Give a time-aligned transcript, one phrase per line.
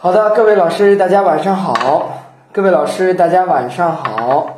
[0.00, 2.22] 好的，各位老师，大家晚上好。
[2.52, 4.54] 各位老师，大家晚上好。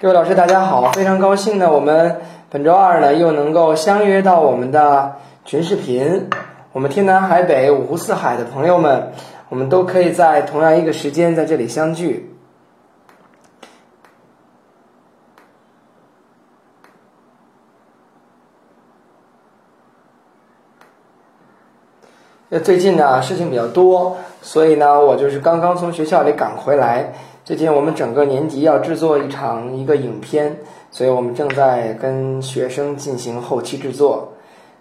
[0.00, 2.20] 各位老师，大家好，非常高兴呢，我们
[2.50, 6.28] 本周二呢又能够相约到我们的群视频。
[6.72, 9.12] 我们天南海北、五湖四海的朋友们，
[9.48, 12.31] 我们都可以在同样一个时间在这里相聚。
[22.60, 27.10] 最近呢事情比较多，所以呢我就是刚刚从学校里赶回来。
[27.46, 30.58] 最近我们整个年级要制作一场一个影片，
[30.90, 34.34] 所以我们正在跟学生进行后期制作。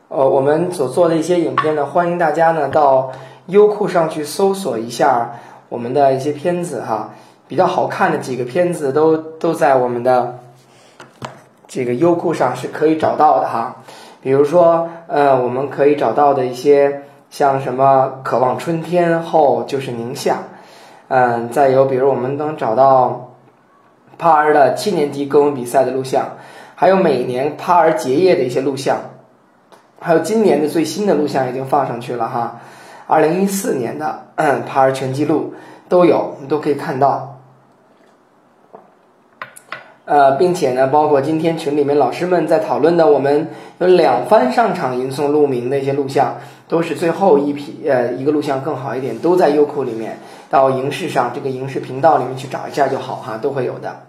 [0.09, 3.09] 呃，我们所做的一些影片呢，欢迎大家呢到
[3.45, 7.11] 优酷上去搜索一下我们的一些片子哈，
[7.47, 10.39] 比较好看的几个片子都都在我们的
[11.69, 13.77] 这个优酷上是可以找到的哈。
[14.21, 17.03] 比如说，呃，我们可以找到的一些。
[17.31, 20.39] 像什么渴望春天后就是宁夏，
[21.07, 23.31] 嗯，再有比如我们能找到
[24.17, 26.35] 帕尔的七年级歌文比赛的录像，
[26.75, 28.97] 还有每年帕尔结业的一些录像，
[30.01, 32.59] 还有今年的最新的录像已经放上去了哈，
[33.07, 34.25] 二零一四年的
[34.67, 35.53] 帕尔全记录
[35.87, 37.37] 都有，你都可以看到。
[40.03, 46.35] 呃，并且呢，包括今天群里面老师们在讨论的，我们有两番上场吟诵鹿鸣的一些录像。
[46.71, 50.19] 都是最后一批，呃，一个录像更好一点，都在优酷里面，
[50.49, 54.03] 到影视上这个影视频道里面去找一下就好哈，都会有的。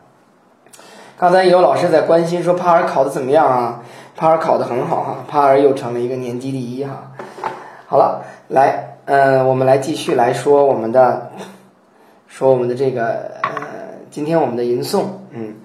[1.18, 3.82] 刚才有老师在关心说帕尔考的怎么样啊？
[4.14, 7.10] 帕尔考的很好哈，帕尔又成了一个年级第一哈。
[7.88, 11.32] 好了，来，嗯，我们来继续来说我们的，
[12.28, 13.50] 说我们的这个，呃，
[14.08, 15.56] 今天我们的吟诵，嗯，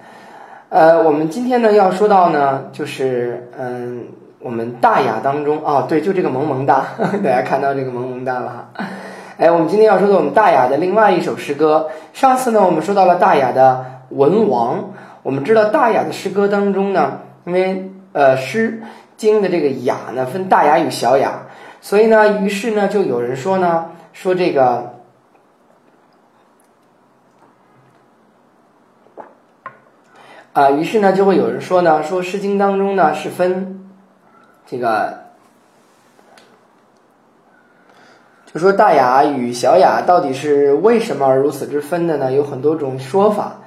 [0.68, 4.08] 呃，我们今天呢要说到呢，就是嗯。
[4.40, 6.86] 我们大雅当中啊，对，就这个萌萌哒，
[7.24, 8.84] 大家看到这个萌萌哒了哈。
[9.36, 14.90] 哎，我们今天要说的我们大雅的另外一首诗歌，上次呢我们说到了大雅的文王。
[15.24, 18.82] 我们知道大雅的诗歌当中呢，因为呃《诗
[19.16, 21.46] 经》的这个雅呢分大雅与小雅，
[21.80, 24.94] 所以呢，于是呢就有人说呢，说这个
[30.52, 33.77] 啊，于是呢就会有人说呢，说《诗经》当中呢是分。
[34.70, 35.20] 这个
[38.44, 42.32] 就说大雅与小雅到底是为什么而如此之分的呢？
[42.32, 43.60] 有很多种说法。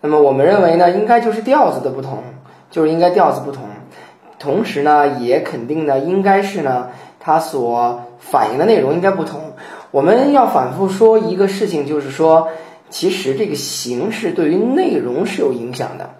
[0.00, 2.22] 那么我们认为呢，应该就是调子的不同，
[2.70, 3.64] 就是应该调子不同。
[4.38, 9.52] 同时呢，也肯定呢，应该是呢，它所反映的内容应该不同。
[9.90, 12.48] 我们要反复说一个事情，就是说，
[12.88, 16.10] 其实这个形式对于内容是有影响的。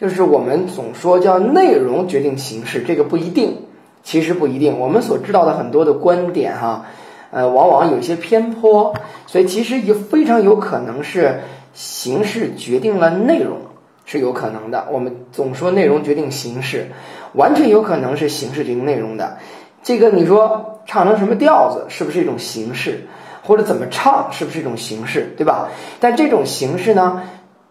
[0.00, 3.66] 就是我们总说叫内容决定形式，这个不一定，
[4.02, 4.78] 其实不一定。
[4.78, 6.86] 我们所知道的很多的观点哈，
[7.30, 8.94] 呃，往往有一些偏颇，
[9.26, 11.40] 所以其实也非常有可能是
[11.74, 13.58] 形式决定了内容，
[14.06, 14.88] 是有可能的。
[14.90, 16.92] 我们总说内容决定形式，
[17.34, 19.36] 完全有可能是形式决定内容的。
[19.82, 23.06] 这个你说唱成什么调子，是不是一种形式？
[23.42, 25.34] 或者怎么唱，是不是一种形式？
[25.36, 25.68] 对吧？
[25.98, 27.22] 但这种形式呢？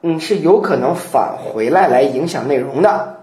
[0.02, 3.18] 嗯，是有可能返回来来影响内容的。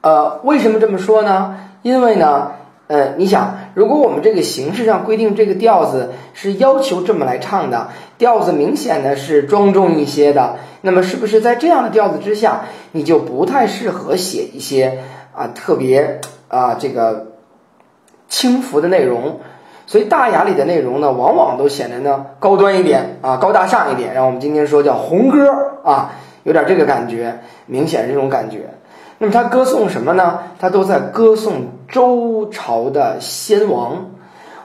[0.00, 1.58] 呃，为什么这么说呢？
[1.82, 2.52] 因为呢，
[2.86, 12.62] 呃，你想，如果我们这个形式上规定这个调子是要求这么来唱的，调子明显的是庄重一些的，那么是不是在这样的调子之下，
[12.92, 15.00] 你就不太适合写一些
[15.34, 17.32] 啊特别啊这个
[18.28, 19.40] 轻浮的内容？
[19.88, 24.12] 所以大雅里的内容呢，往往都显得呢高端一点啊，高大上一点。
[24.12, 25.50] 然后我们今天说叫红歌
[25.82, 26.10] 啊，
[26.44, 28.68] 有点这个感觉，明显这种感觉。
[29.16, 30.40] 那么他歌颂什么呢？
[30.58, 34.10] 他都在歌颂周朝的先王。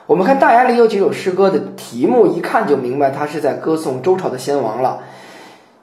[0.04, 4.98] 我们看大雅里有几首诗歌的题目，一看就明白他是在歌颂周朝的先王了。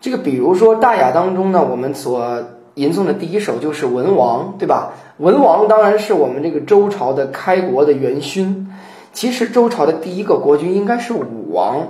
[0.01, 2.43] 这个比如说大雅当中呢，我们所
[2.75, 4.93] 吟诵的第一首就是文王，对吧？
[5.17, 8.67] 文王当然是我们这个周朝的开国的元勋。
[9.13, 11.87] 其实周朝的第一个国君应该是武王，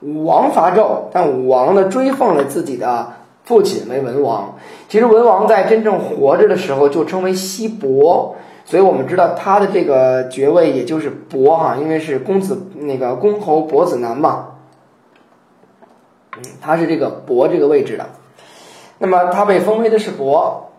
[0.00, 3.12] 武王伐纣，但武王呢追奉了自己的
[3.44, 4.56] 父亲为文王。
[4.88, 14.48] 其实文王在真正活着的时候就称为西伯，所以我们知道他的这个爵位也就是伯哈，因为是公子那个公侯伯子男嘛，
[16.36, 18.06] 嗯，他是这个伯这个位置的。
[18.98, 20.70] 那么他被封为的是伯。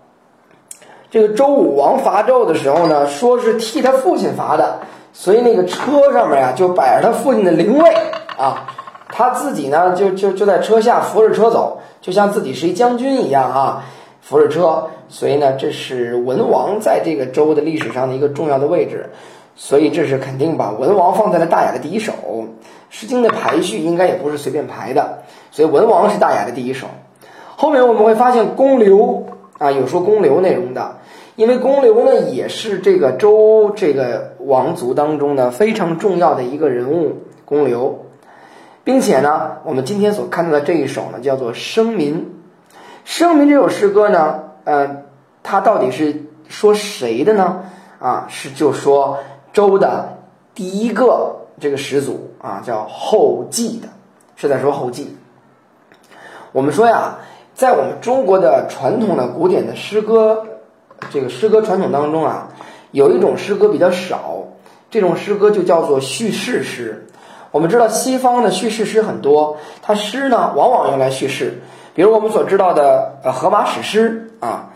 [1.12, 4.80] 这个周武王伐纣的时候呢，说是替他父亲伐的。
[5.18, 7.90] 所以那个车上面呀，就摆着他父亲的灵位
[8.38, 8.68] 啊，
[9.08, 13.86] 他自己呢，就就就在车下扶着车走，就像自己是一将军一样啊，
[14.22, 14.88] 扶着车。
[15.08, 19.10] 所以呢，这是文王在这个周的历史上的一个重要的位置。
[19.56, 22.12] 所以这是肯定把文王放在了大雅的第一首。
[22.90, 25.20] 《诗经》的排序应该也不是随便排的，
[25.50, 26.88] 所以文王是大雅的第一首。
[27.56, 29.28] 后面我们会发现公刘
[29.60, 30.98] 啊，有说公刘内容的，
[31.36, 38.06] 因为公刘呢也是这个周这个王族当中呢非常重要的一个人物，公刘，
[38.84, 42.14] 并且呢，我们今天所看到的这一首呢叫做《生民》。
[43.04, 45.04] 《生民》这首诗歌呢，呃，
[45.44, 47.64] 它到底是说谁的呢？
[48.00, 49.20] 啊，是就说
[49.52, 50.20] 周的
[50.54, 53.90] 第一个这个始祖啊，叫后稷的，
[54.36, 55.16] 是在说后稷。
[56.52, 57.18] 我们说呀。
[57.56, 60.46] 在我们中国的传统的古典的诗歌，
[61.12, 62.50] 这个诗歌传统当中啊，
[62.92, 64.44] 有一种诗歌比较少，
[64.90, 67.08] 这种诗歌就叫做叙事诗。
[67.52, 71.62] 我们知道西方的叙事诗很多，它诗呢往往用来叙事，
[71.94, 74.72] 比如我们所知道的呃荷马史诗啊，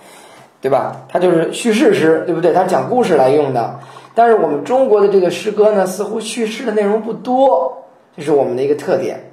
[0.61, 1.05] 对吧？
[1.09, 2.53] 它就是叙事诗，对不对？
[2.53, 3.79] 它讲故事来用的。
[4.15, 7.83] 但是我们中国的这个诗歌呢，似乎叙事的内容不多，
[8.15, 9.31] 这是我们的一个特点。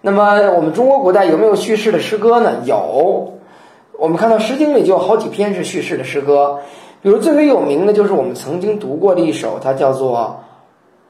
[0.00, 2.62] 那么，我们中国古代有没有叙事的诗歌呢？
[2.64, 3.38] 有，
[3.98, 6.60] 我们看到《诗经》里就有好几篇是叙事的诗歌，
[7.02, 10.40] 比如最为有名的就是我们曾经读过的一首，它叫做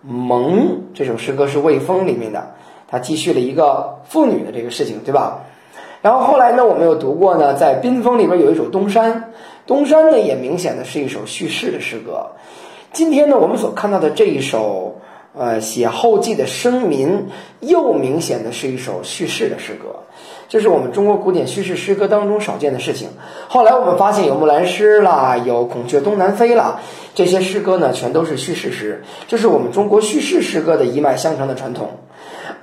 [0.11, 0.59] 《蒙》。
[0.93, 2.55] 这首诗歌是《卫风》里面的，
[2.89, 5.45] 它记叙了一个妇女的这个事情，对吧？
[6.03, 9.13] 然后后来呢，我们又读过呢，在《宾风》里边有一首《东山》，
[9.67, 12.33] 《东山》呢也明显的是一首叙事的诗歌。
[12.93, 14.97] 今天呢，我们所看到的这一首。
[15.35, 17.29] 呃，写后记的声明，
[17.61, 19.97] 又明显的是一首叙事的诗歌，
[20.47, 23.09] 这是我们中国古典叙事诗歌当中少见的事情。
[23.49, 26.81] 后来我们发现有木兰诗啦，有孔雀东南飞啦，
[27.15, 31.89] 这些诗歌呢，全都是叙事诗，这是我们中国叙事诗歌的一脉相承的传统。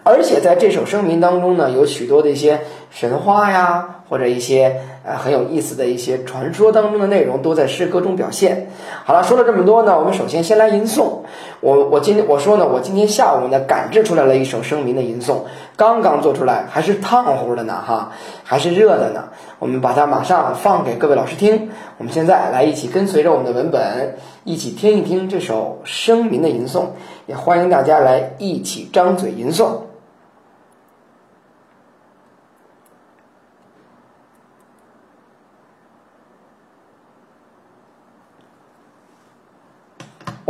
[0.10, 8.72] 而且在这首声明当中呢，有许多的一些神话呀，或者一些呃很有意思的一些传说当中的内容，都在诗歌中表现。
[9.06, 11.20] 好了，说了这么多呢，我们首先先来吟诵。
[11.62, 15.42] 我我今天我说呢，我今天下午呢赶制出来了一首声明的吟诵，
[15.76, 18.12] 刚刚做出来，还是烫乎的呢哈，
[18.44, 19.26] 还是热的呢。
[19.60, 21.70] 我们把它马上放给各位老师听。
[22.00, 26.86] 我们现在来一起跟随着我们的文本，一起听一听这首声明的吟诵，
[27.28, 29.89] 也欢迎大家来一起张嘴吟诵。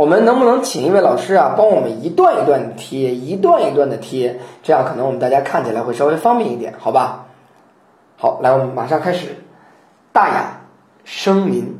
[0.00, 7.26] 我们能不能请一位老师啊，帮我们一段一段的贴，一段一段的贴，这样可能我们大家看起来会稍微方便一点，好吧？
[8.16, 9.36] 好，来，我们马上开始，
[10.10, 10.62] 大雅
[11.04, 11.78] 声民。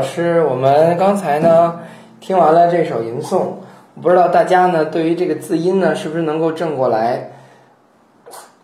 [0.00, 1.78] 老师，我们刚才呢
[2.20, 3.48] 听完了这首吟诵，
[4.00, 7.32] 不知道大家呢，对于这个字音呢，是不是能够正过来？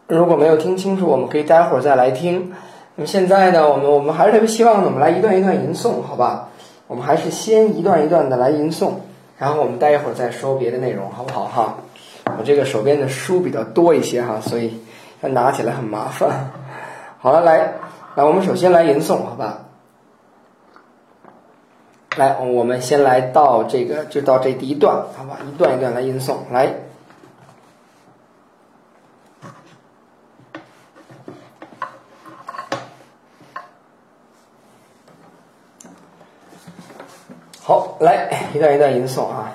[0.07, 2.55] 如果没有听清楚，我们可以待会儿再来听。
[2.95, 6.49] 那么现在呢，我们我们还是特别希望呢我们来一段一段吟诵，好吧？
[6.87, 8.93] 我们还是先一段一段的来吟诵，
[9.37, 11.75] 然后我们待一会儿再说别的内容，好不好哈？
[12.39, 14.81] 我这个手边的书比较多一些哈，所以
[15.21, 16.51] 要拿起来很麻烦。
[17.19, 17.75] 好了，来，
[18.15, 19.59] 来，我们首先来吟诵，好吧？
[22.17, 25.39] 来，我们先来到这个，就到这第一段，好吧？
[25.47, 26.75] 一段一段来吟诵，来。
[37.63, 39.53] 好，来一段一段吟诵啊。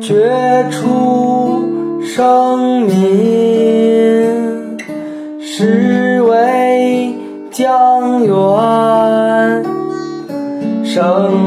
[0.00, 4.01] 绝处生民，
[8.32, 9.62] 远。
[10.84, 11.41] 生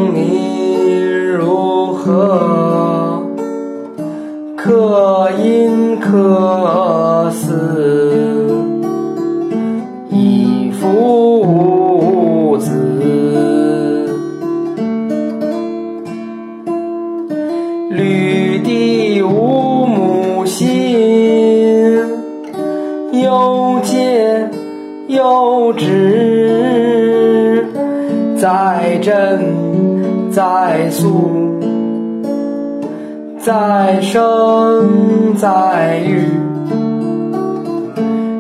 [30.36, 31.62] 真在俗，
[33.40, 36.28] 在生在育，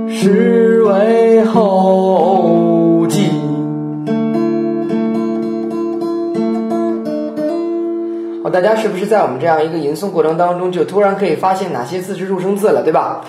[0.09, 2.65] 是为后。
[8.51, 13.21] 大家是不是在我们这样一个吟诵过程当中，就突然可以发现哪些字是入声字了，对吧？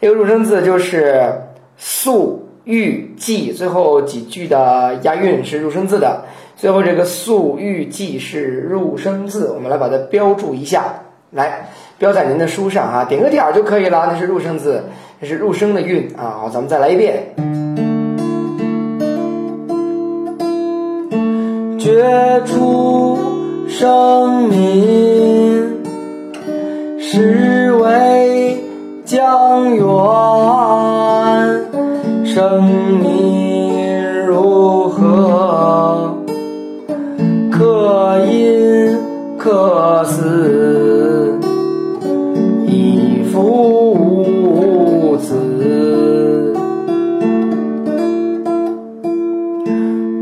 [0.00, 1.42] 这个入声字就是
[1.76, 6.24] 素、玉、记，最后几句的押韵是入声字的。
[6.60, 10.84] 最后这个素、玉、记是入声字，我们来把它标注一下，
[11.30, 14.06] 来标在您的书上啊，点个点儿就可以了。
[14.12, 14.84] 那是入声字，
[15.22, 16.36] 这是入声的韵啊。
[16.42, 17.34] 好，咱们再来一遍。
[21.78, 23.18] 绝处。
[23.68, 25.80] 生民
[26.98, 28.58] 是为
[29.06, 29.84] 江源，
[32.26, 32.64] 生
[40.04, 41.38] 是
[42.66, 45.34] 一父子。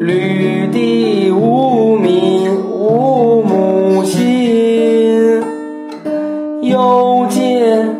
[0.00, 5.42] 绿地无名无母亲，
[6.62, 7.96] 又见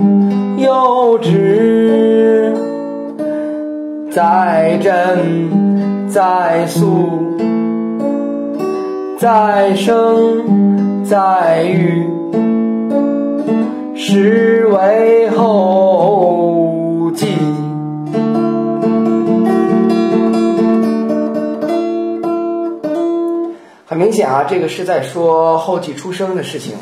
[0.57, 2.55] 又知，
[4.11, 6.87] 在真在素，
[9.19, 10.68] 在生。
[11.09, 12.07] 在于，
[13.97, 17.27] 是为后继。
[23.87, 26.75] 很明显啊，这个是在说后继出生的事情。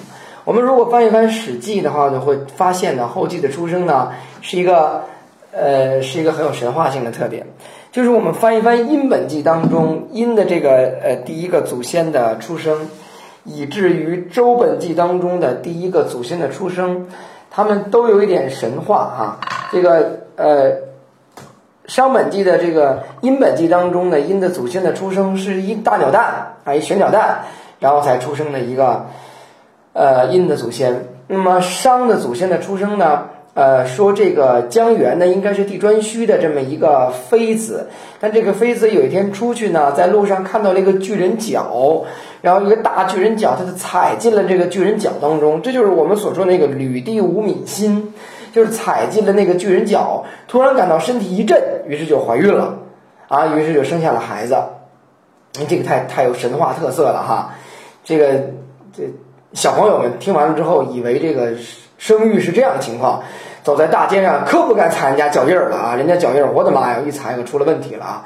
[0.44, 4.10] 我们如果翻一翻《史记》的话呢，会发现呢，后继的出生呢
[4.42, 5.04] 是一个，
[5.52, 7.46] 呃，是一个很有神话性的特点。
[7.92, 12.88] 就是我们翻一翻《殷本纪》当中，殷的这个呃第一个祖先的出生，
[13.46, 17.06] 以至于《周本纪》当中的第一个祖先的出生，
[17.50, 19.38] 他们都有一点神话哈。
[19.72, 20.72] 这个呃，
[21.86, 27.44] 《商本纪》的这个《殷本纪》当中的殷的祖先的出生是一大鸟蛋啊，一玄鸟蛋，
[27.78, 29.06] 然后才出生的一个。
[29.98, 33.28] 呃，殷的祖先，那么商的祖先的出生呢？
[33.56, 37.88] 呃，说这个姜源呢，应该是地颛顼的这么一个妃子，
[38.20, 42.04] 但这个妃子有一天出去呢，在路上看到了一个巨人脚，
[42.42, 48.12] 然后一个大巨人脚，他就踩进了这个巨人脚当中，这就是我们所说那个履地无敏心，
[48.52, 52.80] 就是踩进了那个巨人脚，突然感到身体一震，于是就怀孕了，
[53.28, 54.54] 啊，于是就生下了孩子，
[55.66, 57.54] 这个太太有神话特色了哈，
[58.04, 58.26] 这个
[58.94, 59.04] 这。
[59.52, 61.52] 小朋友们听完了之后，以为这个
[61.98, 63.22] 生育是这样的情况，
[63.62, 65.96] 走在大街上可不敢踩人家脚印儿了啊！
[65.96, 68.24] 人家脚印儿，我的妈呀，一踩可出了问题了啊！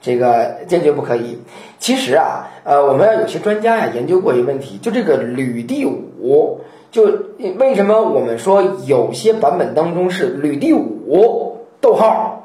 [0.00, 1.42] 这个坚决不可以。
[1.78, 7.10] 其实啊，呃，我们要有些专家呀研究过一个问题，就这个吕第五，就
[7.58, 12.44] 为什么我们说有些版本当中是吕第五，逗号，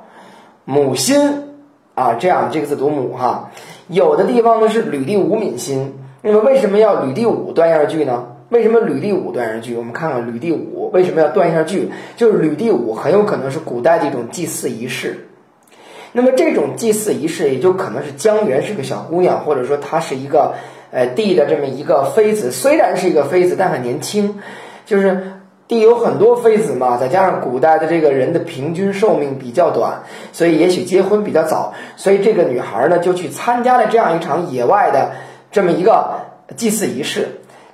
[0.65, 1.56] 母心
[1.93, 3.52] 啊，这样这个字读母哈，
[3.88, 5.99] 有的地方呢是吕第五敏心。
[6.21, 8.28] 那么为什么要吕第五断一下句呢？
[8.54, 9.76] 为什么吕第五断一下句？
[9.76, 11.89] 我们看看吕第五为什么要断一下句？
[12.16, 15.28] 就是吕第五很有可能是古代的一种祭祀仪式。
[16.12, 20.54] 那么这种祭祀仪式也就可能是姜源是个小姑娘，或者说她是一个
[20.92, 22.52] 呃帝的这么一个妃子。
[22.52, 24.36] 虽然是一个妃子，但很年轻。
[24.86, 25.32] 就是
[25.68, 31.74] 帝有很多妃子嘛，再加上古代的这个人的平均寿命比较短，所以也许结婚比较早。
[31.96, 35.12] 所以这个女孩呢，就去参加了这样一场野外的。
[35.52, 36.22] 这么一个
[36.58, 37.28] 祭祀仪式，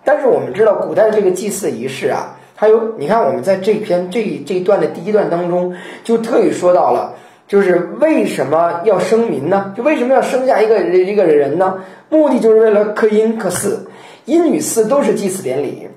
[0.04, 7.14] 但是我们知道，古代这个祭祀仪式啊，还有，你看我们在这篇这这一段的第一段当中，就特意说到了，
[7.48, 9.74] 就是为什么要生民呢？
[9.78, 11.84] 就为什么要生下一个一个人呢？
[12.10, 13.78] 目的就是为了克阴克嗣，
[14.26, 15.88] 阴与嗣都是祭祀典礼，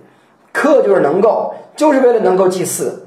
[0.53, 3.07] 克就是能够，就是为了能够祭祀。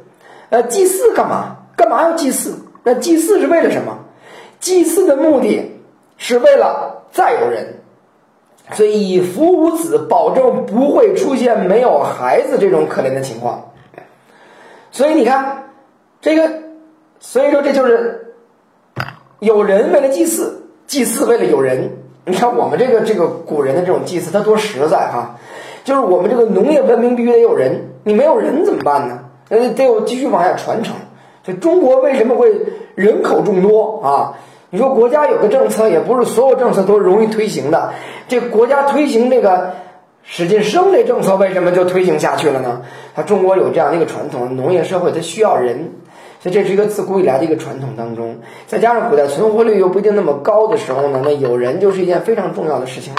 [0.49, 1.58] 呃，祭祀干嘛？
[1.75, 2.55] 干嘛要祭祀？
[2.84, 3.97] 那祭祀是为了什么？
[4.60, 5.79] 祭祀的目的
[6.17, 7.81] 是为了再有人。
[8.73, 13.71] 所以以福无子，保证不会出现没有孩子这种可怜的情况。
[14.91, 15.69] 所以你看，
[16.21, 16.49] 这个，
[17.19, 18.34] 所以说这就是
[19.39, 21.97] 有人为了祭祀，祭祀为了有人。
[22.28, 25.38] 你看我们这个这个古人的这种祭祀，它多实在哈！
[25.84, 29.19] 就是我们这个农业文明必须得有人，你没有人怎么办呢？
[29.49, 30.95] 呃，得有继续往下传承。
[31.43, 32.51] 就中国为什么会
[32.95, 34.34] 人口众多啊？
[34.71, 37.93] 你说国家有个政策，也不是所有政策都容易推行的。
[38.28, 39.73] 这国家推行这个
[40.23, 42.82] 使劲生这政策，为什么就推行下去了呢？
[43.13, 45.91] 它中国有这样的一个传统，农业社会它需要人，
[46.41, 48.38] 所以这是一个自古以来的一个传统当中。
[48.67, 53.13] 再加上古代存活率又不一定那么高的时候呢，那有人就是一件非常重要的事情。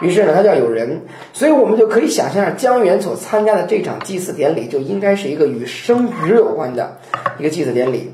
[0.00, 1.00] 于是呢，它叫有人，
[1.32, 6.98] 所以我们就可以想象，江元所参加的这场祭祀典礼，就应该是一个与生殖有关的
[7.38, 8.12] 一个祭祀典礼。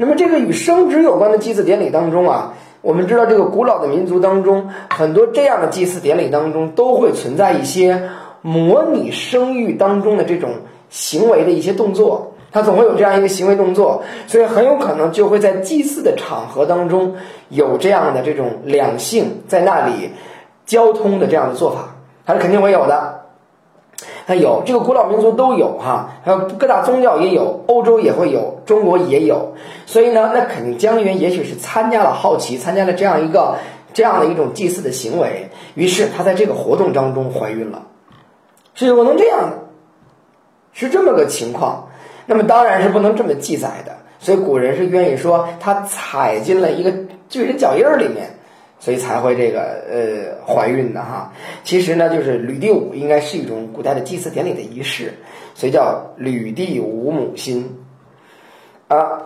[0.00, 8.08] 那么，这个与生殖有关的祭祀典礼当中啊，我们知道，这个古老的民族当中，很多这样的祭祀典礼当中，都会存在一些
[8.40, 10.52] 模拟生育当中的这种
[10.88, 17.16] 行为的一些动作，它总会有这样一个行为动作，所以很有可能就会在祭祀的场合当中
[17.50, 20.12] 有这样的这种两性在那里
[20.64, 23.19] 交通的这样的做法，它是肯定会有的。
[24.30, 29.54] 它有这个古老民族都有哈，还有各大宗教也有，欧洲也会有，中国也有，
[29.86, 33.56] 所以呢，那肯定姜元也许是参加了好奇，参加了这样一个
[33.92, 37.88] 这样的一种祭祀的行为，于是他在这个活动当中怀孕了，
[38.74, 39.50] 是有可能这样，
[40.72, 41.88] 是这么个情况，
[42.26, 46.94] 那么当然是不能这么记载的，所以古人是愿意说他踩进了一个
[47.28, 48.30] 巨人脚印儿里面。
[48.82, 51.30] 所以才会这个呃怀孕的哈，
[51.62, 55.12] 其实呢就是吕地舞应该是一种古代的祭祀典礼的仪式，
[55.54, 57.78] 所以叫吕地舞母亲。
[58.88, 59.20] 啊，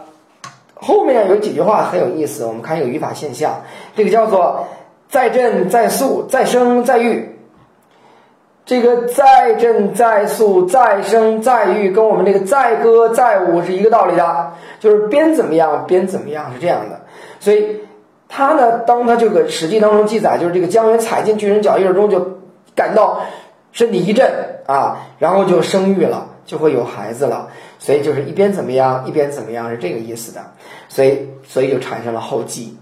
[0.74, 3.62] 后面有几句话很有意思，我们看一个语法现象，
[3.94, 4.66] 这个叫做
[5.08, 7.30] 在震在肃在生在育。
[8.66, 17.00] 这个在震在肃在生在育跟我们这个载歌载舞是一个道理的，就是边怎么样边怎么样是这样的，
[17.38, 17.78] 所以。
[18.36, 18.80] 他呢？
[18.80, 22.40] 当他这个《史记》当中记载，就是这个姜元踩进巨人脚印中，就
[22.74, 23.20] 感到
[23.70, 24.28] 身体一震
[24.66, 27.50] 啊，然后就生育了，就会有孩子了。
[27.78, 30.40] 所以就是一边怎么样，一边怎么样，是这个意思的。
[30.88, 32.76] 所以，所以就产生了后继。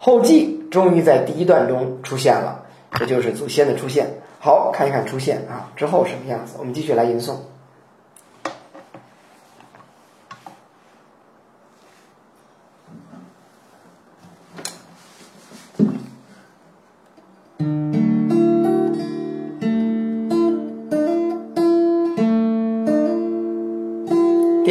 [0.00, 2.62] 后继终于在第一段中出现了，
[2.98, 4.08] 这就是祖先的出现。
[4.40, 6.56] 好看一看出现啊之后什么样子？
[6.58, 7.34] 我们继续来吟诵。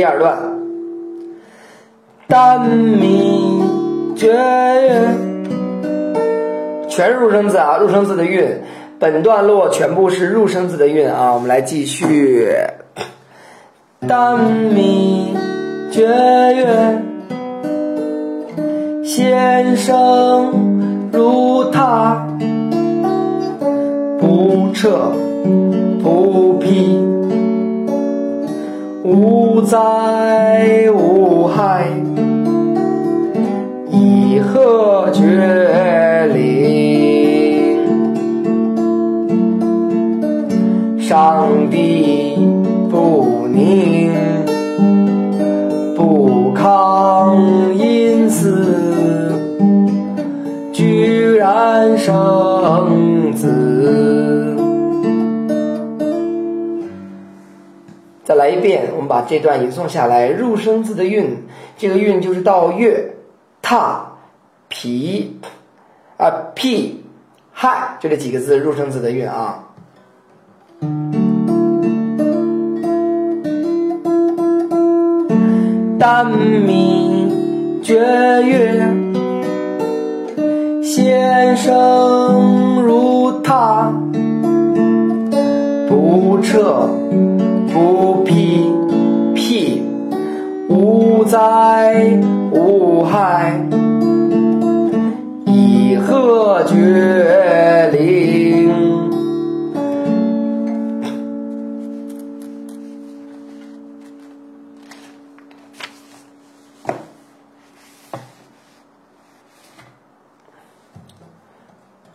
[0.08, 0.38] 二段，
[2.28, 3.62] 丹米
[4.16, 4.32] 绝
[4.88, 5.44] 韵，
[6.88, 8.62] 全入声字啊，入声字的韵。
[9.00, 12.48] 本段落全部是入声字的韵啊，我们来继续。
[14.08, 15.36] 丹米
[15.92, 16.08] 绝
[16.56, 17.04] 韵，
[19.04, 22.26] 先生如他，
[24.20, 25.12] 不撤
[26.02, 27.17] 不披。
[29.10, 31.88] 无灾无害，
[33.90, 37.78] 以贺绝灵？
[41.00, 42.36] 上帝
[42.92, 44.12] 不宁，
[45.96, 47.38] 不抗
[47.78, 49.32] 阴司，
[50.74, 54.17] 居然生子。
[58.28, 60.28] 再来一遍，我们把这段吟诵下来。
[60.28, 61.46] 入声字的韵，
[61.78, 63.14] 这个韵就是到月、
[63.62, 64.18] 踏、
[64.68, 65.40] 皮、
[66.18, 67.06] 啊、屁、
[67.54, 69.64] 嗨，就这几个字入声字的韵啊。
[75.98, 77.96] 丹米绝
[78.44, 78.94] 月，
[80.84, 83.90] 先生如他，
[85.88, 86.90] 不彻。
[91.38, 92.18] 灾
[92.52, 93.64] 无害，
[95.46, 98.74] 以贺绝灵。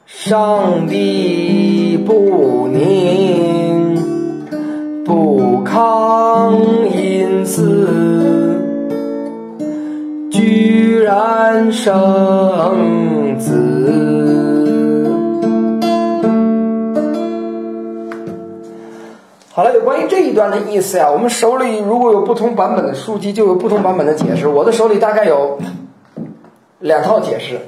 [0.04, 3.94] 上帝不宁，
[5.04, 6.58] 不康
[6.92, 8.21] 因私。
[11.02, 13.52] 然生子。
[19.54, 24.48] 好了，有关于这一段的意思呀，我们手里如果有不同版本的书籍，就有不同版本的解释。
[24.48, 25.58] 我的手里大概有
[26.78, 27.58] 两套解释。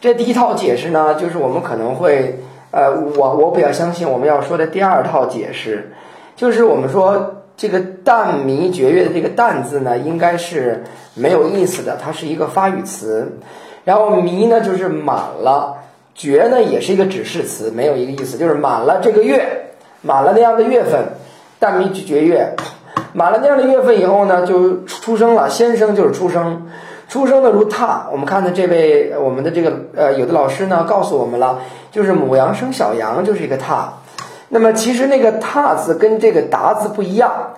[0.00, 2.38] 这第一套解释呢，就是我们可能会，
[2.70, 5.90] 呃，我我比较相信我们要说的第二套解释，
[6.36, 13.32] 就是我们说这个“旦弥绝月”的这个“旦”字呢，应该是没有意思的，它是一个发语词。
[13.84, 15.78] 然后“弥”呢，就是满了
[16.14, 21.14] ；“绝”呢，也是一个指示词，没有一个意思，就是满了这个月，满了那样的月份
[21.60, 22.54] ，“旦弥绝月”，
[23.12, 26.68] 满了那样的月份以后呢，就出生了，先生就是出生。
[27.08, 33.94] 出生的如踏，我们看的这位我们的这个呃有的老师呢告诉我们了，就是母羊生小羊就是一个踏。
[34.48, 37.54] 那么其实那个踏字跟这个达字不一样，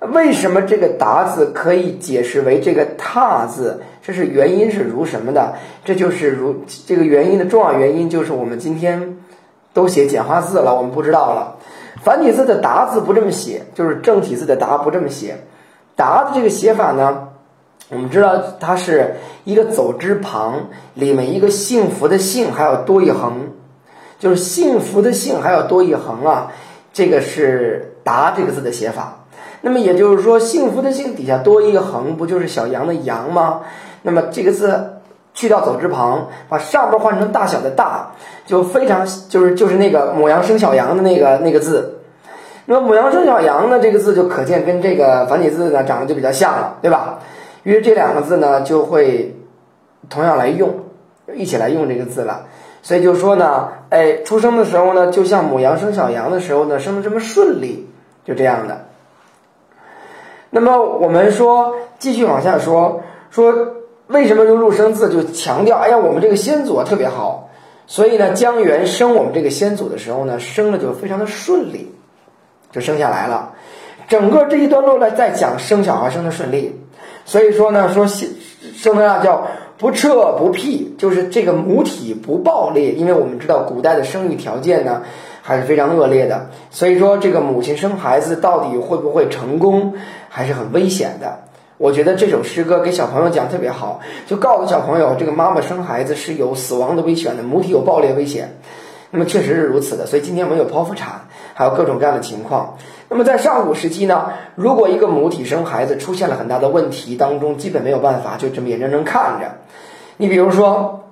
[0.00, 3.82] 为什么这个达字可以解释为这个踏字？
[4.02, 5.54] 这是原因是如什么的？
[5.84, 9.18] 这就是如这个原因的重要原因就是我们今天
[9.72, 11.56] 都写简化字了，我们不知道了。
[12.02, 15.36] 繁体字的达字不这么写，就是正体字的达不这么写。
[15.94, 17.28] 达的这个写法呢？
[17.90, 23.52] 我们知道它是一个走之旁，里面一个幸福的幸还要多一横，
[24.22, 26.52] 就是幸福的幸还要多一横啊，
[26.92, 29.24] 这个是达这个字的写法。
[29.62, 33.62] 那么也就是说，幸福的幸底下多一个横，不就是小羊的羊吗？
[34.02, 34.98] 那么这个字
[35.34, 38.12] 去掉走之旁，把上边换成大小的大，
[38.46, 41.98] 就非常就是就是那个母羊生小羊的那个那个字。
[42.66, 47.18] 那么母羊生小羊呢，这个字就可见跟这个繁体字呢长得就比较像了，对吧？
[47.64, 49.36] 于是这两个字呢，就会
[50.08, 50.72] 同样来用，
[51.34, 52.46] 一起来用这个字了。
[52.82, 57.88] 所以就说呢，哎，出生的时候呢，就像母羊生小羊的时候呢，生的这么顺利，
[58.24, 58.86] 就这样的。
[60.50, 63.54] 那么我们说，继续往下说，说
[64.08, 67.48] 为什么用入生字就强调，哎呀，我们这个先祖啊特别好，
[67.86, 71.94] 所以呢，江源生我们这个先祖的时候呢，生的就非常的顺利，
[72.72, 73.52] 就生下来了。
[74.08, 76.78] 整个这一段落呢，在讲生小孩生的顺利。
[77.24, 78.28] 所以说呢，说生
[78.74, 79.46] 生的那叫
[79.82, 85.02] 不彻不辟，就是这个母体不爆裂，因为我们知道古代的生育条件呢
[85.42, 89.94] 还是非常恶劣的，所以说这个母亲生孩子到底会不会成功，
[90.28, 91.40] 还是很危险的。
[91.78, 98.54] 我觉得这首诗歌给小朋友讲特别好，就告诉小朋友，这个妈妈生孩子是有死亡的危险的，母体有爆裂危险。
[99.10, 101.22] 那么确实是如此的，所以今天我们有剖腹产，
[101.54, 102.78] 还有各种各样的情况。
[103.08, 109.56] 那么在上古时期呢，如果一个母体生孩子出现了很大的问题，当中基本没有办法，就这么眼睁睁看着。
[110.16, 111.04] 你比如说，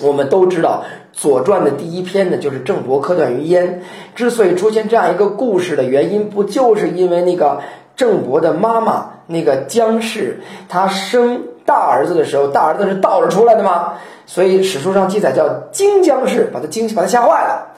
[0.00, 0.84] 我们都知道
[1.18, 3.80] 《左传》的第一篇呢，就是郑伯克段于鄢。
[4.14, 7.60] 之所以出现这样一个故事的原因，不就是因为那个
[7.96, 13.94] 郑伯的妈妈那个姜氏，她生大儿子的时候，大儿子是倒着出来的吗？
[14.26, 17.68] 所以史书上记载叫惊姜氏，把他惊把他吓坏了。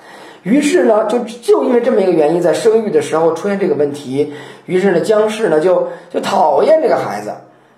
[0.43, 4.35] 于是呢，就就因为这么一个原因，在生育的时候出现这个问题。
[4.67, 7.33] 于是呢，姜氏呢就就讨厌这个孩子。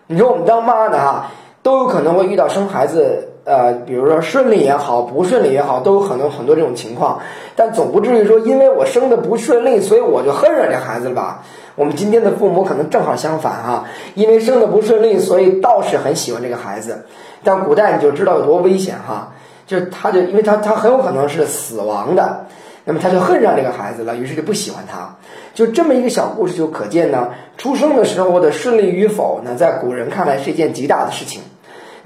[0.09, 1.31] 你说我们当妈的哈，
[1.67, 7.19] 都有可能会遇到生孩子，呃，比如说顺利也好，不顺利也好，都有可能很多这种情况。
[7.57, 11.43] 但总不至于说，因为我生的不顺利，所以我就恨上这孩子了吧？
[11.75, 17.05] 我们今天的父母可能正好相反哈，因为生的不顺利，所以倒是很喜欢这个孩子。
[17.43, 19.33] 但古代你就知道有多危险哈。
[19.67, 22.47] 就他，就因为他他很有可能是死亡的，
[22.85, 25.17] 那么他就恨上这个孩子了，于是就不喜欢他。
[25.53, 31.43] 就这么一个小故事就可见呢，出生的时候的顺利与否呢，在古人看来是一件极大的事情。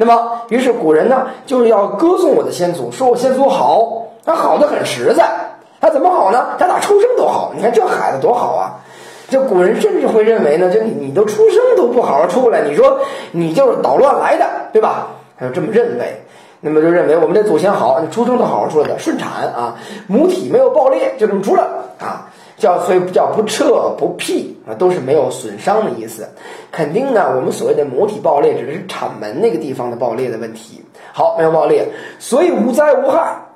[0.01, 5.29] 那么，于是古人呢就是要歌颂我的先祖，说我先祖好，他好的很实在。
[5.79, 6.57] 他怎么好呢？
[6.59, 7.53] 他打出生都好。
[7.55, 8.81] 你看这孩子多好啊！
[9.29, 12.99] 这古人甚至会认为呢，就你你都出生都不好好出来，你说
[13.33, 15.09] 你就是捣乱来的，对吧？
[15.39, 16.25] 他就这么认为。
[16.63, 21.63] 那么就认为我们这祖先好，你出生都好好出来的，顺产啊，母体没有爆裂，就这么出来
[21.99, 22.29] 啊，
[22.61, 26.29] 叫所以叫不彻不辟啊，都是没有损伤的意思。
[26.71, 30.85] 肯定呢，我们所谓的母体爆裂指的是产门那个地方的爆裂的问题。
[31.13, 31.89] 好，没有爆裂，
[32.21, 33.47] 所以无灾无害，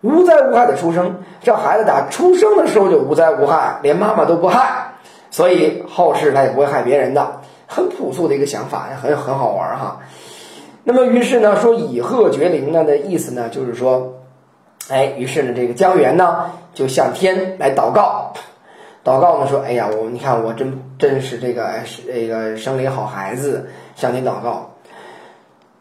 [0.00, 4.94] 无灾无害的出生，这孩子打出生的时候就无灾无害，连妈妈都不害，
[5.30, 9.98] 所以后世他也不会害别人的，很朴素的一个想法，很很好玩哈。
[10.84, 14.14] 那么，于是呢，说以鹤绝灵呢的意思呢，就是说，
[14.88, 18.32] 哎，于是呢，这个江源呢就向天来祷告，
[19.04, 24.74] 祷告呢说，哎呀，我你看我真真是这个哎是这个生了一个好孩子，向天祷告，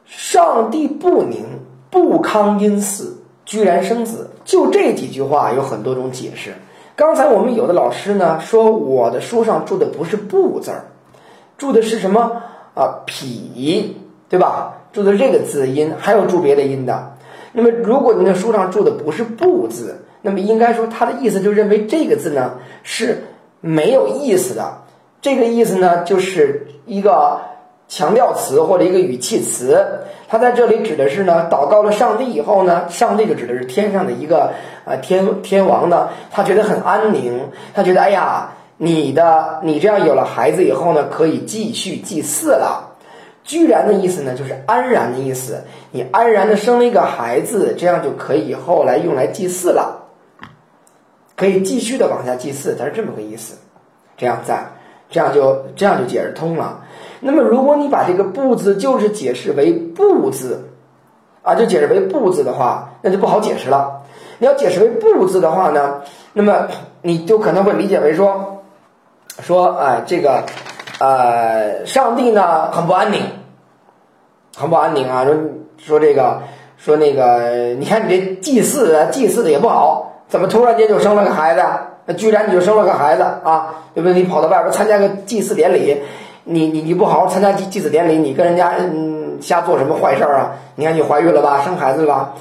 [0.07, 1.59] 上帝不宁
[1.91, 3.13] 不康因嗣，
[3.45, 6.55] 居然生子，就这几句话有很多种解释。
[6.95, 10.85] 刚才我们有的老师呢说我的书上注的不是“不”字儿，
[11.57, 12.41] 注的是什么
[12.73, 13.93] 啊？“痞”，
[14.29, 14.81] 对吧？
[14.93, 17.13] 注的这个字音，还有注别的音的。
[17.53, 22.53] 那么如果您的书上注的不是“不”字，那么应该说他的意思就认为这个字呢
[22.83, 23.23] 是
[23.59, 24.83] 没有意思的。
[25.21, 27.39] 这个意思呢就是一个
[27.87, 29.85] 强调词或者一个语气词。
[30.27, 34.53] 他在这里指的是呢，祷告了上帝以后呢，上帝就指的是天上的一个
[34.85, 42.95] 呃天天王呢，他觉得很安宁，他觉得哎呀，你的你这样有了孩子以后呢，可以继续祭祀了。
[43.43, 50.00] 居然的意思呢，就是安然的意思，你安然的生了一个孩子，这样就可以后来用来祭祀了，
[51.41, 53.57] 可以继续的往下祭祀，它是这么个意思。
[54.15, 54.63] 这样在
[55.09, 56.83] 这样就这样就解释通了。
[57.19, 60.69] 那么，如果你把这个“不”字就是解释为“不”字，
[61.41, 64.03] 啊，就解释为“不”字的话，那就不好解释了。
[64.37, 66.67] 你要解释为“不”字的话呢，那么
[67.01, 68.61] 你就可能会理解为说，
[69.39, 70.43] 说哎，这个，
[70.99, 73.19] 呃，上帝呢很不安宁，
[74.55, 75.25] 很不安宁啊。
[75.25, 75.35] 说
[75.79, 76.43] 说这个，
[76.77, 81.61] 说那个，你看你这祭祀啊，祭祀的也不好，怎么突然间就生了个孩子？
[82.05, 83.83] 那居然你就生了个孩子啊？
[83.93, 84.13] 对不对？
[84.13, 86.01] 你跑到外边参加个祭祀典礼。
[86.45, 90.53] 你你你不好好参加祭祭祀典礼，你跟人家嗯瞎做什么坏事啊？
[90.75, 92.33] 你看你怀孕了吧，生孩子了吧？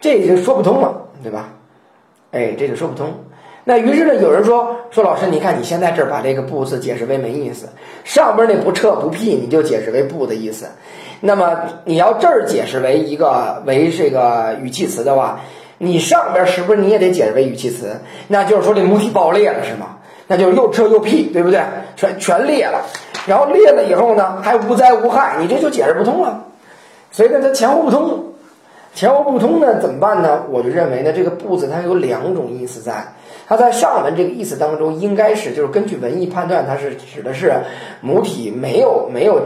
[0.00, 1.48] 这就说不通了，对吧？
[2.30, 3.08] 哎，这就说不通。
[3.64, 7.68] 那于是呢，有人说说老师，你看你现在这儿把这个“不”字解释为没意思，
[8.04, 10.66] 上边那不撤不辟你就解释为“不”的意思。
[11.20, 15.40] 那么你要这儿解释为一个为这个语气词的话，
[15.78, 18.00] 你上边是不是你也得解释为语气词？
[18.26, 19.96] 那就是说这母体爆裂了是吗？
[20.26, 21.60] 那就是又撤又辟，对不对？
[21.96, 22.84] 全全裂了。
[23.26, 26.44] 然后裂了以后呢，还无灾无害，你这就解释不通了。
[27.10, 28.34] 所以呢，它前后不通，
[28.94, 30.44] 前后不通呢，怎么办呢？
[30.50, 33.14] 我就认为呢，这个“不”字它有两种意思在。
[33.46, 37.52] 它在上文这个意思当中，应该是就是根据文意判断，它是指的是
[38.02, 39.40] 母体没有没有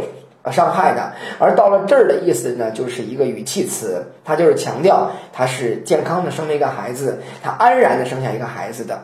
[0.50, 1.12] 伤害的。
[1.38, 9.02] 而到了这儿的意思呢，就是一个语气词，它就是强调他是健康的生了一个孩子，他安然的生下一个孩子的。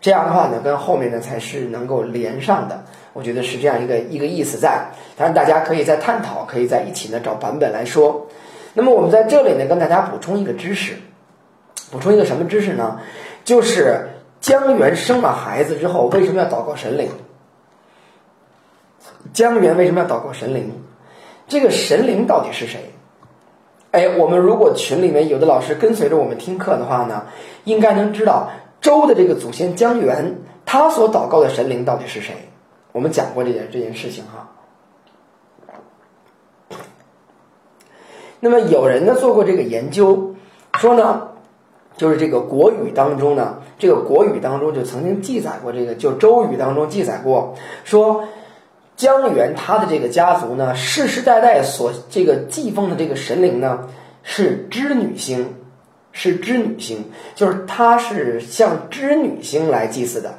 [0.00, 2.82] 这样的话呢，跟后面呢才是能够连上的。
[3.12, 8.26] 我觉得是这样一个一个意思在，当然大家可以再探讨，可以在一起呢找版本来说。
[8.74, 10.94] 那么我们在这里呢跟大家补充一个知识，
[11.90, 13.00] 补充一个什么知识呢？
[13.44, 14.08] 就是
[14.40, 17.10] 江源生了孩子之后为什么要祷告神灵？
[19.32, 20.70] 江源为什么要祷告神灵？
[21.48, 22.92] 这个神灵到底是谁？
[23.90, 27.26] 哎，我们如果群里面有的老师跟随着我们听课的话呢，
[27.64, 32.34] 应该能知道周的这个祖先江源，他所祷告的神灵到底是谁？
[32.92, 34.48] 我们讲过这件这件事情哈，
[38.40, 40.34] 那么有人呢做过这个研究，
[40.74, 41.28] 说呢，
[41.96, 48.24] 就是这个国语当中呢，这个国语当中就曾经记载过这个，就周语当中记载过，说
[49.02, 53.88] 江源他的这个家族呢，世世代代所这个祭奉的这个神灵呢
[54.22, 55.56] 是织女星，
[56.12, 60.34] 是织女星，就是他是向织女星来祭祀的。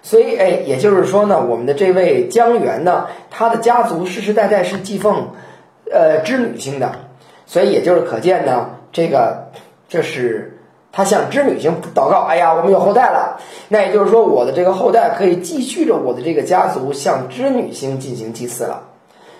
[0.00, 5.32] 所以，哎，也就是说呢，我们的这位江源呢，他的家族世世代代是祭奉，
[5.92, 7.00] 呃，织女星的，
[7.44, 9.50] 所以也就是可见呢，这个
[9.90, 10.53] 这是
[10.96, 18.80] 他向织女星祷告，哎呀，我们有后代了，那也就是说，我的这个后代可以继续着我的这个家族向织女星进行祭祀了，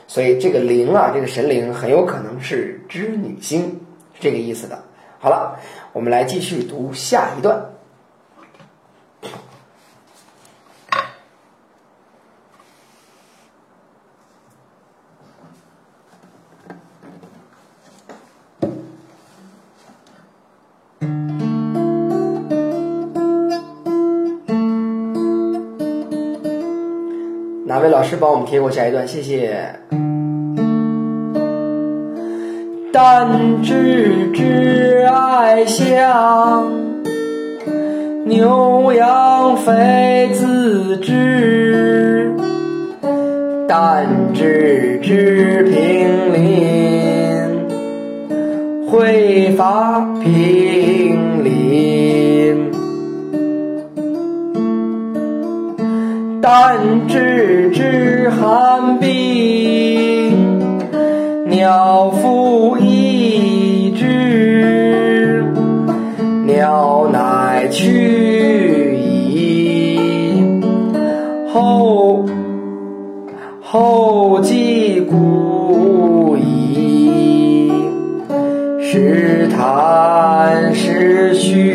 [0.09, 3.81] 所以这个灵啊，这个神灵很有可能是织女星，
[4.15, 4.81] 是这个意思的。
[5.21, 5.61] 好了，
[5.93, 7.67] 我们来继续读下一段。
[28.05, 29.09] 老师帮我们贴过下一段？
[29.09, 29.65] 谢谢。
[32.93, 36.71] 但知之爱香，
[38.27, 42.31] 牛羊非自知。
[43.67, 46.51] 但知之平林，
[48.87, 50.74] 会发平
[56.47, 60.69] 但知之寒冰，
[61.47, 65.43] 鸟复一之，
[66.45, 70.61] 鸟乃去矣。
[71.51, 72.27] 后
[73.63, 77.73] 后继古矣，
[78.83, 81.74] 时叹是虚，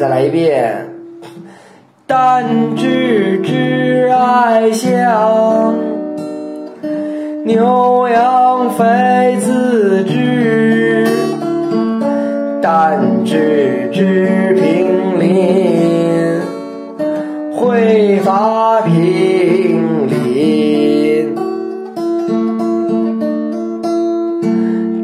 [0.00, 0.88] 再来一遍。
[2.06, 5.74] 但知挚爱乡，
[7.44, 11.06] 牛羊非自知。
[12.62, 16.40] 但知知平林，
[17.54, 21.36] 会发平林。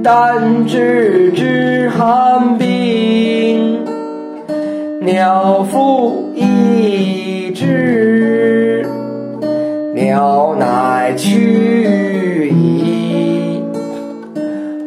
[0.02, 1.15] 但知
[5.26, 6.30] 鸟复。
[6.36, 8.86] 一只
[9.92, 13.60] 鸟乃去矣，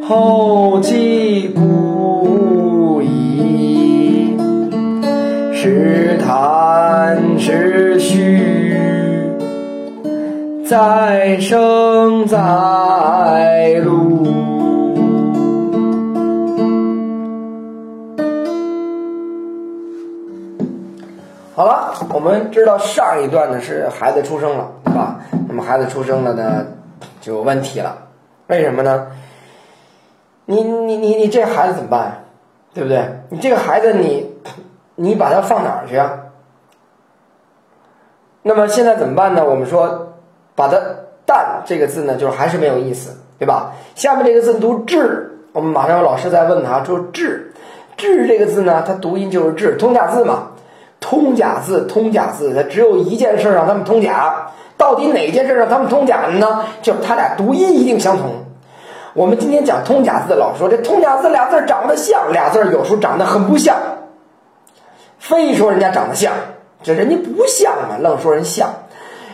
[0.07, 4.37] 后继不已。
[5.53, 8.39] 是叹是虚，
[10.65, 13.98] 再生在路。
[22.19, 25.21] 我们知道上一段呢是孩子出生了，对吧？
[25.47, 26.65] 那么孩子出生了呢，
[27.21, 27.97] 就有问题了。
[28.47, 29.07] 为什么呢？
[30.43, 32.25] 你你你你这孩子怎么办？
[32.73, 33.21] 对不对？
[33.29, 34.35] 你这个孩子你
[34.95, 36.11] 你把他放哪儿去啊？
[38.41, 39.45] 那么现在怎么办呢？
[39.45, 40.15] 我们说
[40.55, 40.77] 把它
[41.25, 43.71] “但”这个字呢，就是还是没有意思，对吧？
[43.95, 47.53] 下面这个字读“智”，我们马上有老师在问他说“智
[47.95, 50.48] ”，“智”这个字呢，它读音就是“智”，通假字嘛。
[50.99, 54.51] 通假字，通假字，它只有一件事让他们通假。
[54.77, 56.63] 到底哪件事让他们通假的呢？
[56.81, 58.45] 就是他俩读音一定相同。
[59.13, 63.75] 我们今天讲通假字，老说这通假字俩字长得像，俩字有时候长得很不像。
[65.17, 66.31] 非说人家长得像，
[66.81, 68.69] 这人家不像嘛，愣说人像。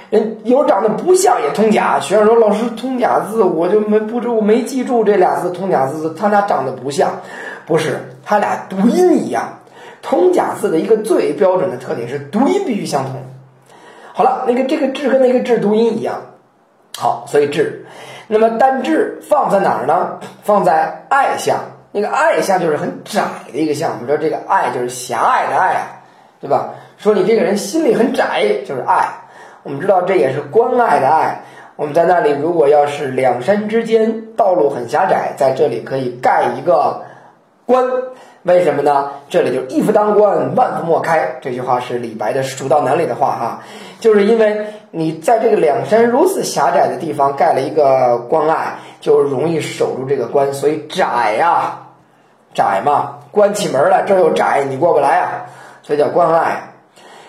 [0.10, 2.00] 人有长得不像也通假。
[2.00, 7.22] 学生说老师通假字，我就没不知我没记住这俩字通假字，他俩长得不像，
[7.68, 9.60] 不是他俩读音一样。
[10.06, 13.24] 通假字的一个最标准的特点是读音必须相同。
[14.14, 16.22] 好了，那个这个“志”跟那个“志”读音一样，
[16.96, 17.88] 好，所以“志”。
[18.30, 20.20] 那么单“志”放在哪儿呢？
[20.44, 21.58] 放在“爱”项。
[21.92, 23.94] 那个“爱”项就是很窄的一个项。
[23.94, 26.04] 我们说这个“爱”就是狭隘的“爱”，
[26.40, 26.76] 对吧？
[26.98, 29.08] 说你这个人心里很窄，就是爱。
[29.64, 31.42] 我们知道这也是关爱的“爱”。
[31.76, 37.02] 我们在那里，如果要是两山之间道路很狭窄，在这里可以盖一个
[37.66, 37.86] “关”。
[38.46, 39.10] 为什么呢？
[39.28, 41.38] 这里就一夫当关，万夫莫开。
[41.42, 43.64] 这句话是李白的《蜀道难》里的话哈，
[44.00, 51.88] 就是因为你在这个两山如此狭窄的地方盖了一个关隘，就容易守住这个关，所以窄呀，
[52.54, 55.50] 窄嘛，关起门来这又窄，你过不来啊，
[55.82, 56.74] 所以叫关隘。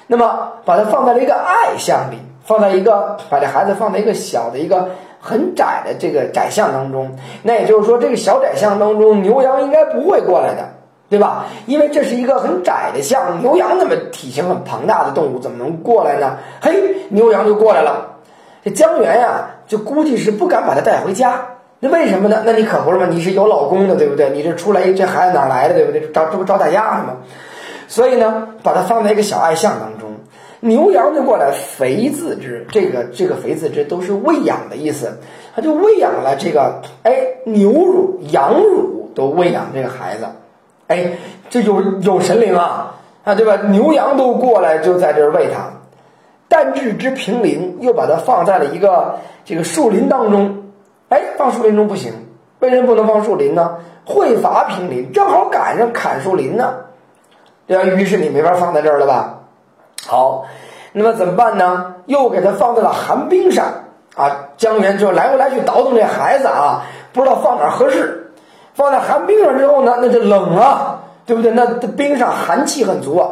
[0.08, 10.76] 那么把它放在了一个隘巷里，放在一个把这孩子放在一个小的一个很窄的这个窄巷当中，那也就是说，这个小窄巷当中牛羊应该不会过来的。
[11.09, 11.46] 对吧？
[11.66, 16.38] 因为这是一个很窄的巷，牛羊那么体型很庞大的动物，怎么能过来呢？
[16.61, 16.72] 嘿，
[17.11, 18.16] 牛羊就过来了。
[18.64, 21.46] 这江源呀，就估计是不敢把它带回家。
[21.78, 22.42] 那为什么呢？
[22.44, 23.07] 那你可不是吗？
[23.09, 24.30] 你是有老公的，对不对？
[24.30, 26.11] 你这出来这孩子哪来的，对不对？
[26.11, 27.18] 招这不招大家的吗？
[27.86, 30.16] 所以呢，把它放在一个小爱巷当中，
[30.59, 32.66] 牛羊就过来肥自之。
[32.72, 35.20] 这个这个肥自之都是喂养的意思，
[35.54, 40.26] 他就喂养了这个哎牛乳、羊乳都喂养这个孩子。
[40.89, 41.12] 哎，
[41.51, 43.57] 这有有神灵啊啊，对吧？
[43.68, 45.70] 牛羊都过来就在这儿喂它。
[46.49, 50.64] 但置之平林，又把它放在了一个这个树林当中。
[51.09, 52.12] 哎，放树林中不行，
[52.61, 53.78] 为什么不能放树林呢？
[54.05, 56.74] 会伐平林，正好赶上砍树林呢，
[57.66, 57.84] 对吧？
[57.84, 59.41] 于是你没法放在这儿了吧？
[60.07, 60.47] 好，
[60.93, 61.95] 那么怎么办呢？
[62.07, 63.66] 又给它放在了寒冰上
[64.14, 64.51] 啊。
[64.57, 68.26] 江源就来回来去倒腾这孩子啊，不知道放哪合适。
[68.77, 71.51] 放在寒冰上之后呢，那就冷啊，对不对？
[71.53, 71.66] 那
[71.97, 73.31] 冰上寒气很足啊，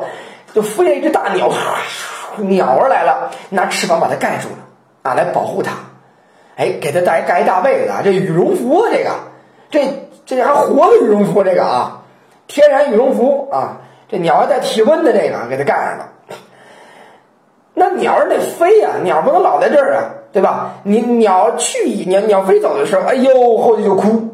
[0.55, 1.51] 就飞来一只大鸟，
[2.39, 4.57] 鸟儿来了，拿翅膀把它盖住了
[5.03, 5.73] 啊，来保护它。
[6.57, 9.11] 哎，给它带盖一大被子啊，这羽绒服啊，这个，
[9.71, 12.03] 这这还活的羽绒服，这个啊，
[12.47, 16.09] 天然羽绒服啊，这鸟还带体温的，这个给它盖上了。
[17.75, 20.75] 那鸟儿得飞呀，鸟不能老在这儿啊，对吧？
[20.85, 24.31] 你鸟去，鸟鸟飞走的时候，哎呦，后头就哭。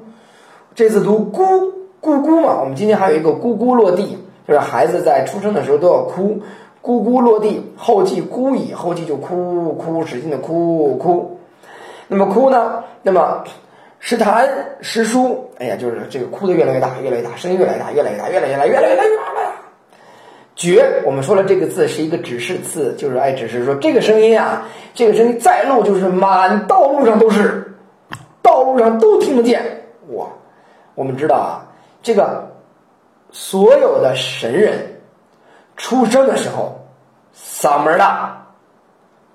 [0.74, 4.16] 这次读咕咕咕嘛，我们今天还有一个咕咕落地，
[4.46, 6.40] 就是孩子在出生的时候都要哭，
[6.82, 11.38] 咕咕落地，后继咕矣，后继就哭哭，使劲的哭哭。
[12.08, 12.84] 那么哭呢？
[13.02, 13.44] 那么
[13.98, 14.48] 时谈
[14.80, 19.52] 时书，哎呀，就是这个哭的越来越大，越来越大，声音越来越大，越来越大，越来越大，越来越大，越来越大。
[20.56, 27.74] 觉，我们说了这个字是一个指示字，就是哎，指示说这个声音啊，这个声音在路就是满道路上都是，
[28.42, 29.62] 道路上都听得见。
[30.12, 30.26] 哇，
[31.00, 31.64] 我们知道啊，
[32.02, 32.46] 这个
[33.30, 35.00] 所有的神人
[35.74, 36.78] 出生的时候
[37.34, 38.48] 嗓门大，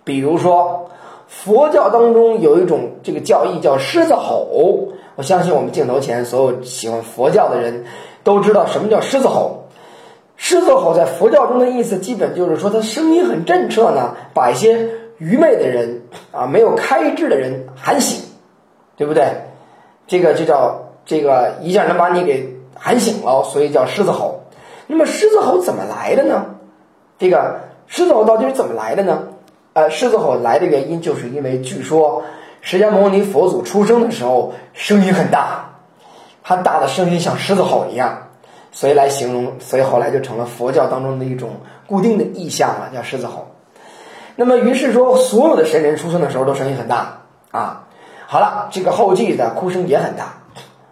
[0.04, 0.88] 比如说
[1.28, 7.84] 佛教当中有一种这个教义叫狮子吼，我相信我们镜头前所有喜欢佛教的人
[8.24, 9.64] 都知道什么叫狮子吼。
[10.36, 14.88] 狮子吼在佛教中的意思，基本就是说，它声音很震彻呢，把一些
[15.18, 18.24] 愚昧的人啊，没有开智的人喊醒，
[18.96, 19.26] 对不对？
[20.06, 24.42] 这个就叫这个一下能把你给喊醒了，所以叫狮子吼。
[24.88, 26.46] 那么狮子吼怎么来的呢？
[27.18, 29.24] 这个狮子吼到底是怎么来的呢？
[29.74, 32.24] 呃，狮子吼来的原因，就是因为据说
[32.62, 35.70] 释迦牟尼佛祖出生的时候声音很大，
[36.44, 38.24] 他大的声音像狮子吼一样。
[38.72, 41.52] 所以来形容，所以后来就成了佛教当中的一种
[41.88, 43.48] 固定的意象了，叫狮子吼。
[44.36, 47.88] 那么于是说，所有的神人出生的时候都声音很大啊。
[48.28, 50.40] 好了，这个后继的哭声也很大。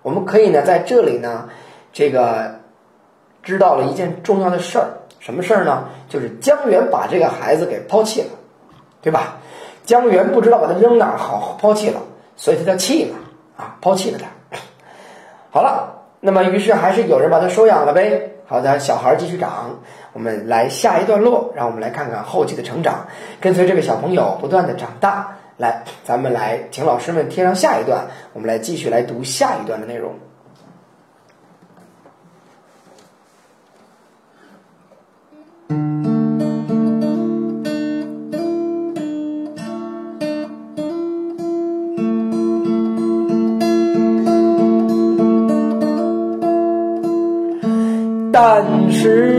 [0.03, 1.49] 我们可以呢在这里呢，
[1.91, 2.59] 这个
[3.41, 4.87] 知道了一件重要的事儿，
[5.19, 5.85] 什么事儿呢？
[6.07, 8.27] 就是江源把这个孩子给抛弃了，
[9.01, 9.37] 对吧？
[9.83, 12.01] 江源不知道把他扔哪儿好，抛弃了，
[12.35, 13.15] 所以他叫弃了
[13.57, 14.57] 啊，抛弃了他。
[15.49, 15.89] 好了。
[16.25, 18.31] 那么，于是还是有人把他收养了呗。
[18.47, 19.79] 好的，小孩继续长。
[20.13, 23.07] 我们来下一段落，让我们来看看后期的成长，
[23.41, 25.39] 跟随这个小朋友不断的长大。
[25.57, 30.13] 来，咱们来，请老师们贴上下一段，我们来继续来读下一段的内容。
[48.35, 49.32] 但是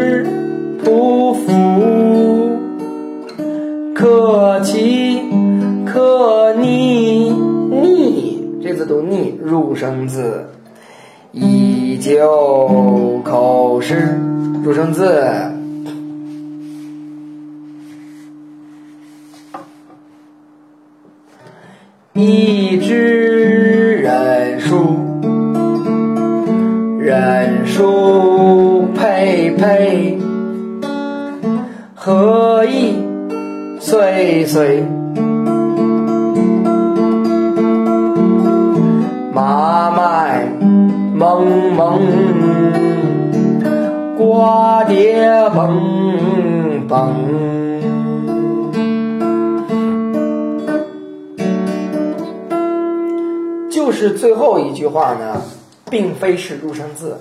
[56.24, 57.18] 非是入声字。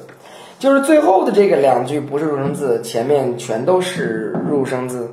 [0.60, 5.12] 就是最后的这个两句不是入声字，前面全都是入声字。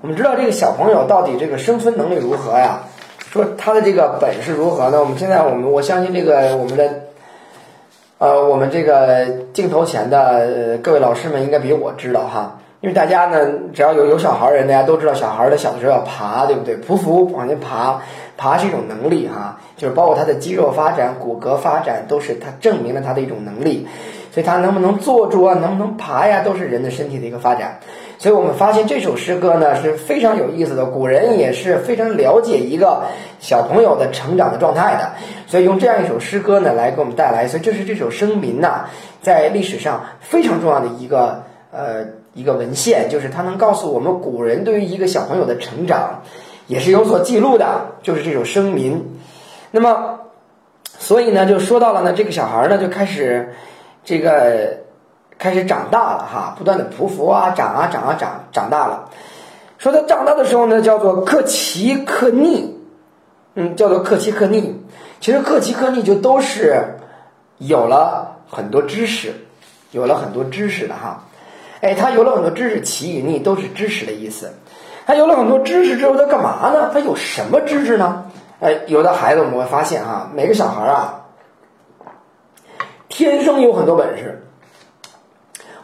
[0.00, 2.80] 我们知道这个小朋友到底这个生存能力如何呀？
[3.30, 4.98] 说他的这个本事如何呢？
[4.98, 6.90] 我们现在我们我相信这个我们的，
[8.18, 16.76] 呃，我们这个镜头前的各位老师们应该比我知道哈，因为大家呢只要有有小孩儿人，大家都知道小孩儿的小的时候要爬，对不对？
[16.78, 18.02] 匍匐往前爬。
[18.40, 23.86] 爬是一种能力哈，就是包括他的肌肉发展、骨骼发展，都是他证明了他的一种能力。
[24.32, 27.80] 所以他能不能坐住啊，能不能爬呀，都是人的身体的一个发展。
[28.16, 33.02] 所以我们发现这首诗歌呢是非常有意思的，古人也是非常了解一个
[33.40, 35.10] 小朋友的成长的状态的。
[35.48, 38.86] 所以用这样一首诗歌呢来给我们带来，所以这是这首声明呐，
[39.20, 46.22] 在历史上非常重要的一个呃一个文献，就是它能告诉我们古人对于一个小朋友的成长。
[46.70, 49.18] 也是有所记录的，就是这种声明。
[49.72, 50.20] 那么，
[50.84, 53.52] 所以呢，就说到了呢，这个小孩呢就开始
[54.04, 54.78] 这个
[55.36, 59.10] 开始长大了哈，不断的匍匐啊，长啊长啊长，长大了。
[59.78, 62.78] 说他长大的时候呢，叫做克奇克逆，
[63.56, 64.80] 嗯，叫做克奇克逆。
[65.18, 66.98] 其实克奇克逆就都是
[67.58, 69.32] 有了很多知识，
[69.90, 71.24] 有了很多知识的哈。
[71.80, 74.54] 哎，他有了很多知识，奇与逆都是知识的意思。
[75.10, 76.88] 他有了很多知识之后，他干嘛呢？
[76.92, 78.26] 他有什么知识呢？
[78.60, 81.22] 哎，有的孩子我们会发现哈，每个小孩啊，
[83.08, 84.46] 天生有很多本事。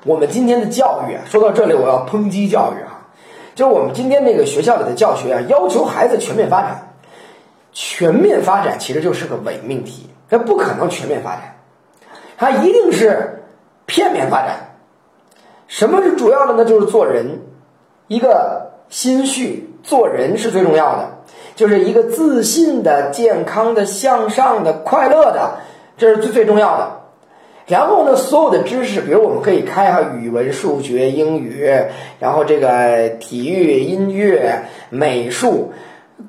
[0.04, 3.10] 我们今天的教育啊，说到这里，我要抨击教育啊，
[3.56, 6.94] 就是我们今天那个学校里的教学啊，要求孩子全面发展，
[7.72, 11.56] 全面发展其实就是个伪命题，它不可能全面发展，
[12.36, 13.42] 它一定是
[13.86, 14.76] 片面发展。
[15.66, 16.64] 什么是主要的呢？
[16.64, 17.40] 就是做人，
[18.06, 18.65] 一个。
[18.88, 21.18] 心绪做人是最重要的，
[21.54, 25.58] 就是一个自信的、健康的、向上的、快乐的，
[25.98, 27.00] 这是最最重要的。
[27.66, 31.68] 然后呢，所有的知识，比如我们可以开哈语文、数学、英语，
[32.20, 35.72] 然后这个体育、音乐、美术，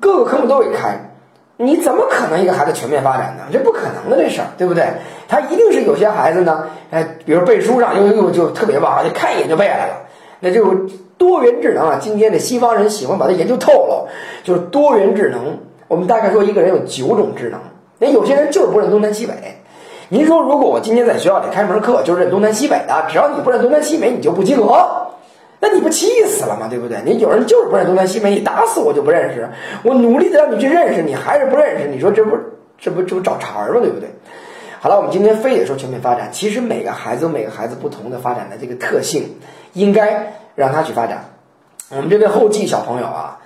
[0.00, 1.12] 各个科目都会开。
[1.60, 3.44] 你怎么可能一个孩子全面发展呢？
[3.52, 4.84] 这不可能的这事儿，对不对？
[5.28, 10.06] 他一定是有些孩子呢，哎，比如背书上又又就特别棒，就看一眼就背下来了。
[10.40, 10.88] 那就
[11.18, 14.08] 多元智能啊，今天的西方人喜欢把它研究透了，
[14.44, 15.58] 就是多元智能。
[15.88, 17.60] 我们大概说一个人有九种智能，
[17.98, 19.34] 那有些人就是不认东南西北。
[20.10, 24.64] 您说，如果我今天在学校里开门课，就认东南西北的，只要你不认东南西北，你就不及格，
[25.60, 26.68] 那你不气死了吗？
[26.70, 26.98] 对不对？
[27.04, 29.48] 你有人就是不认东南西北，你打死我就不认识，
[29.82, 32.36] 我努力的让你去认识，你还是不认识，你说这不
[32.78, 33.80] 这不这不找茬儿吗？
[33.80, 34.08] 对不对？
[34.80, 39.34] 好了，我们今天非得说全面发展，其实每个孩子有每个孩子不同的发展的这个特性，
[39.78, 41.24] 应该让他去发展。
[41.90, 43.38] 我们这位后继小朋友啊，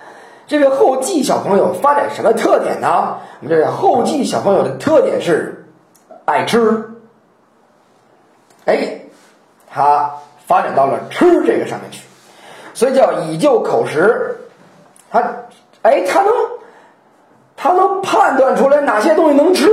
[0.47, 3.17] 这位后继小朋友发展什么特点呢？
[3.39, 5.59] 我们这位后继小朋友的特点是。
[6.25, 6.91] 爱吃，
[8.63, 9.01] 哎，
[9.69, 10.09] 他
[10.47, 11.99] 发展到了吃这个上面去，
[12.73, 14.37] 所以叫以就口食。
[15.11, 15.21] 他，
[15.81, 16.33] 哎，他能，
[17.57, 19.67] 他能判断出来哪些东西能吃，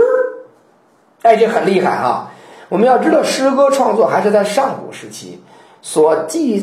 [1.22, 2.30] 哎，这很厉害哈。
[2.68, 5.44] 我们要知道，诗歌创作还是在上古时期，
[5.82, 6.62] 所记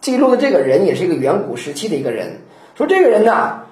[0.00, 2.42] 记录的这个人也是一个远古时期的一个人。
[2.76, 3.62] 说这个人呢，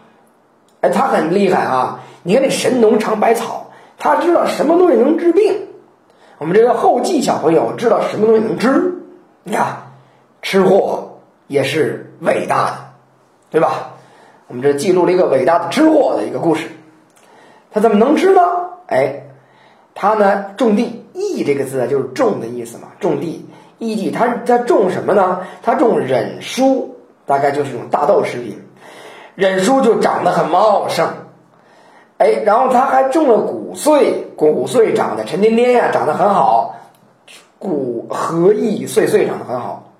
[0.80, 2.00] 哎，他很厉害啊。
[2.22, 3.68] 你看那神农尝百草。
[3.98, 5.68] 他知道什么东西能治病，
[6.38, 8.94] 我们这个后继小朋友知道什么东西能吃，
[9.44, 9.92] 你看，
[10.40, 12.76] 吃货也是伟大的，
[13.50, 13.92] 对吧？
[14.48, 16.66] 我们这记录了一个伟大的吃货的一个故事。
[17.70, 18.40] 他怎么能吃呢？
[18.88, 19.26] 哎，
[19.94, 23.46] 他呢种地，义这个字啊就是种的意思嘛，种地，
[23.90, 25.40] 义地，他他种什么呢？
[25.62, 26.86] 他种忍蔬，
[27.26, 28.58] 大概就是这种大豆食品，
[29.34, 31.06] 忍蔬就长得很茂盛。
[32.18, 36.76] 哎，然后他还种了谷穗，谷穗长得沉甸甸呀，长得很好，
[37.58, 39.92] 谷禾意穗穗长得很好。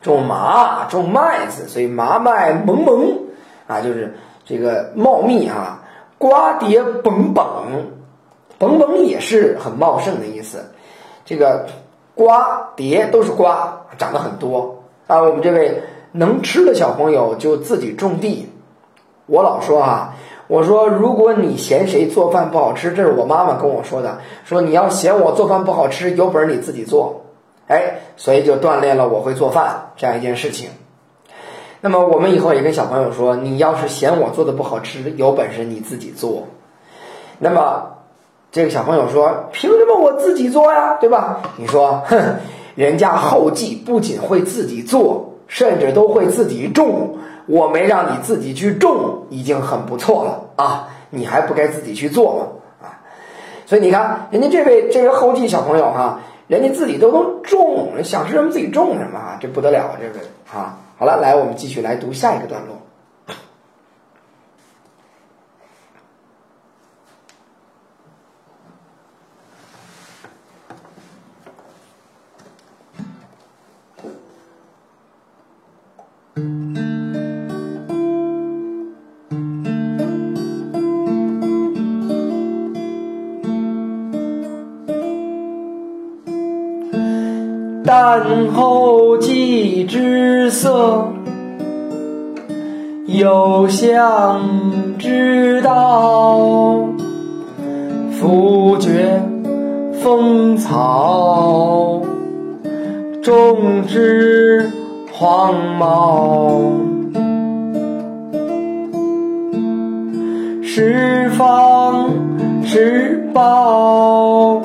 [0.00, 3.18] 种麻，种麦子，所以麻麦蒙蒙
[3.66, 5.80] 啊，就是这个茂密啊。
[6.18, 7.44] 瓜瓞本本，
[8.56, 10.70] 本本也是很茂盛的意思。
[11.24, 11.66] 这个
[12.14, 15.22] 瓜蝶都是瓜，长得很多啊。
[15.22, 15.82] 我们这位
[16.12, 18.48] 能吃的小朋友就自己种地。
[19.26, 20.14] 我老说啊。
[20.48, 24.18] 我说，如果你嫌谁做饭不好吃，这是我妈妈跟我说的。
[24.44, 27.22] 说你要嫌我做饭不好吃，有本事你自己做。
[27.68, 30.68] 哎，所以就锻炼了我会做饭这样一件事情。
[31.80, 36.48] 那么我们以后也跟小朋友说，你要是嫌我做的不好吃，有本事你自己做。
[37.38, 38.01] 那么
[38.52, 40.98] 这个小朋友说，凭什么我自己做呀？
[41.00, 41.40] 对吧？
[41.56, 42.36] 你说，哼，
[42.74, 47.16] 人家后继不仅会自己做，甚至都会自己种。
[47.46, 50.90] 我没让你自己去种，已经很不错了啊！
[51.08, 52.46] 你还不该自己去做吗？
[52.82, 53.00] 啊！
[53.64, 60.76] 所以你看，人家这位这位后继小朋友哈，人家自己都能种，想吃什么自己种什么啊，这不得了，这个啊！
[60.98, 62.76] 好了，来，我们继续来读下一个段落。
[88.04, 91.06] 但后继之色，
[93.06, 94.42] 有相
[94.98, 96.84] 之道。
[98.18, 99.22] 夫爵
[100.02, 102.02] 风草，
[103.22, 104.68] 种之
[105.12, 106.60] 黄茂。
[110.60, 112.10] 十方
[112.64, 114.60] 十宝，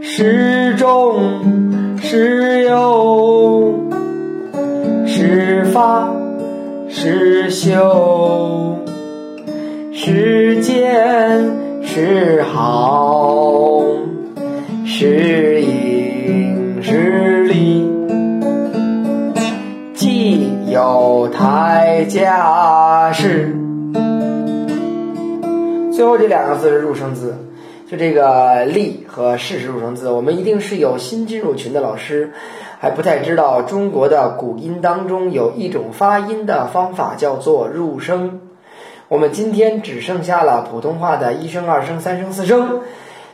[0.00, 1.59] 十种。
[2.12, 3.72] 是有，
[5.06, 6.12] 是法，
[6.88, 8.76] 是修，
[9.92, 11.40] 是见，
[11.84, 13.84] 是好，
[14.84, 17.88] 是因，是理，
[19.94, 23.56] 既有台家事。
[25.92, 27.32] 最后这两个字是入声字。
[27.90, 32.32] 就这个“力”和“事实”入声字，我们一定是有新进入群的老师，
[32.78, 38.42] 还不太知道中国的古音当中有一种发音的方法叫做入声。
[39.08, 42.82] 我们今天只剩下了普通话的一声、二声、三声、四声，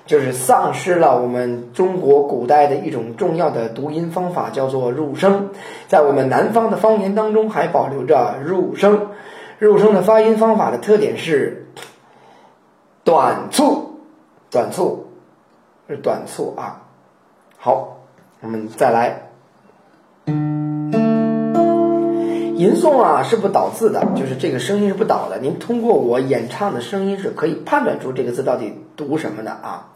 [0.06, 5.50] 就是丧失了我们中国古代的一种重要的读音方法，叫做入声。
[5.86, 9.08] 在我们南方的方言当中还保留着入声。
[9.58, 11.66] 入声的发音方法的特点是
[13.04, 13.92] 短促。
[14.50, 15.06] 短促
[15.88, 16.82] 是短促啊，
[17.58, 17.98] 好，
[18.40, 19.22] 我们再来。
[22.54, 25.38] 吟诵啊是不导字的，就是这个声音是不导的。
[25.38, 29.88] 您通过我演唱的声音是可以判断出这个字到底读什么的啊。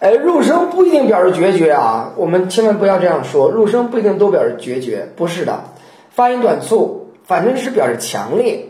[0.00, 3.50] 呃，入声不一定表示决绝啊，我们千万不要这样说。
[3.50, 5.64] 入声不一定都表示决绝，不是的。
[6.10, 8.66] 发音短促，反正是表示强烈，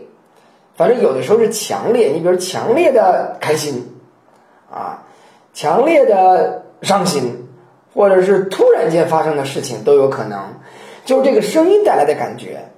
[0.75, 2.09] 反正有的时候是强烈。
[2.09, 3.92] 你比如强烈的开心
[4.73, 5.03] 啊，
[5.53, 7.47] 强烈的伤心，
[7.93, 10.39] 或者是突然间发生的事情都有可能，
[11.05, 12.69] 就是这个声音带来的感觉。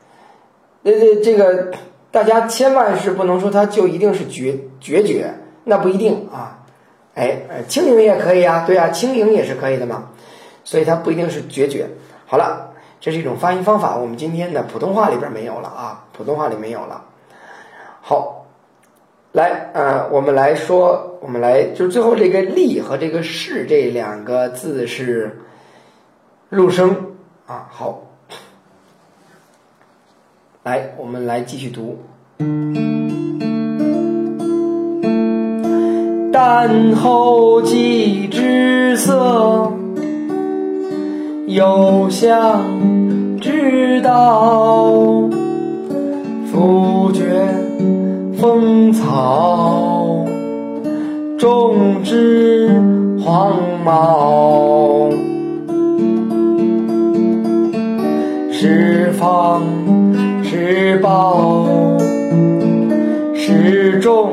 [0.83, 1.71] 呃，这这个
[2.11, 5.33] 大家千万是不能说它就一定是决决绝，
[5.63, 6.59] 那不一定啊。
[7.15, 7.39] 哎，
[7.69, 10.09] 轻盈也可以啊，对啊，轻盈也是可以的嘛。
[10.65, 11.87] 所以它不一定是决绝。
[12.25, 17.05] 好了，这是一种发音方法，我们今天的普通话里边没有了啊，普通话里没有了。
[18.01, 18.44] 好，
[19.35, 25.41] 来，呃，我们来说，我们来，就最后这个“力”和这个“是”这两个字是
[26.47, 26.95] 入声
[27.45, 27.67] 啊。
[27.69, 28.01] 好。
[30.63, 31.99] 来，我们来继续读。
[36.31, 39.69] 但后继之色，
[41.47, 42.63] 有相
[43.41, 44.85] 之道。
[46.49, 47.34] 夫觉
[48.45, 50.23] 风草，
[51.35, 52.69] 种之
[53.19, 55.09] 黄茂，
[58.51, 59.63] 是方。
[60.43, 61.65] 是宝，
[63.33, 64.29] 是种，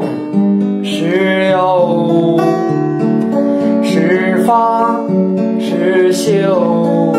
[0.84, 2.38] 是有，
[3.82, 5.00] 是发，
[5.58, 7.14] 是修，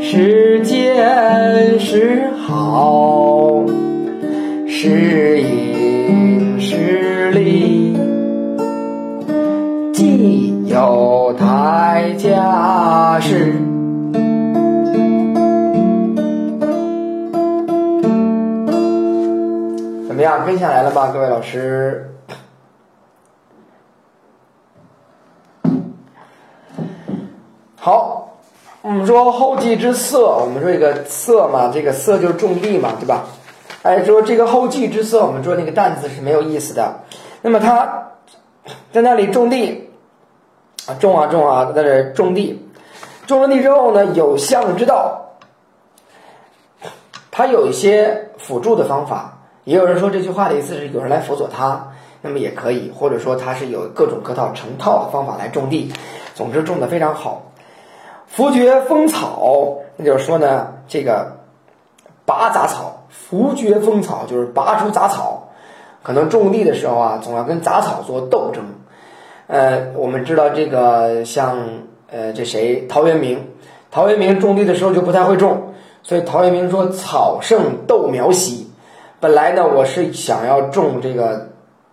[0.00, 3.64] 是见，是好，
[4.74, 7.94] 是因，是利，
[9.92, 13.52] 既有台家事。
[20.08, 22.10] 怎么样，跟下来了吧，各位老师？
[27.76, 28.38] 好，
[28.80, 33.26] 我们说后继之色，我们说这个色嘛，这个色就是种地嘛，对吧？
[33.82, 37.00] 哎，说这个后继之色，我们说那个担字是没有意思的。
[37.40, 38.12] 那么他
[38.92, 39.90] 在那里种地
[40.86, 42.64] 啊，种啊种啊，在那种地，
[43.26, 45.32] 种了地之后呢，有相之道，
[47.32, 49.38] 他有一些辅助的方法。
[49.64, 55.92] 也有人说这句话的意思是有人来辅佐他，那么也可以，或者说他是有各种各套成套的方法来种地，
[56.34, 57.50] 总之种的非常好。
[58.28, 61.36] 伏绝风草，那就是说呢，这个
[62.24, 65.50] 拔杂草，伏绝风草就是拔出杂草。
[66.02, 68.64] 可能种地的时候啊，总要跟杂草做斗争。
[69.46, 71.56] 呃，我们知道这个像
[72.10, 73.46] 呃这谁陶渊明，
[73.88, 78.68] 陶渊明种地的时候就不太会种，所以陶渊明说草盛豆苗稀。
[79.20, 81.50] 本来呢，我是想要种这个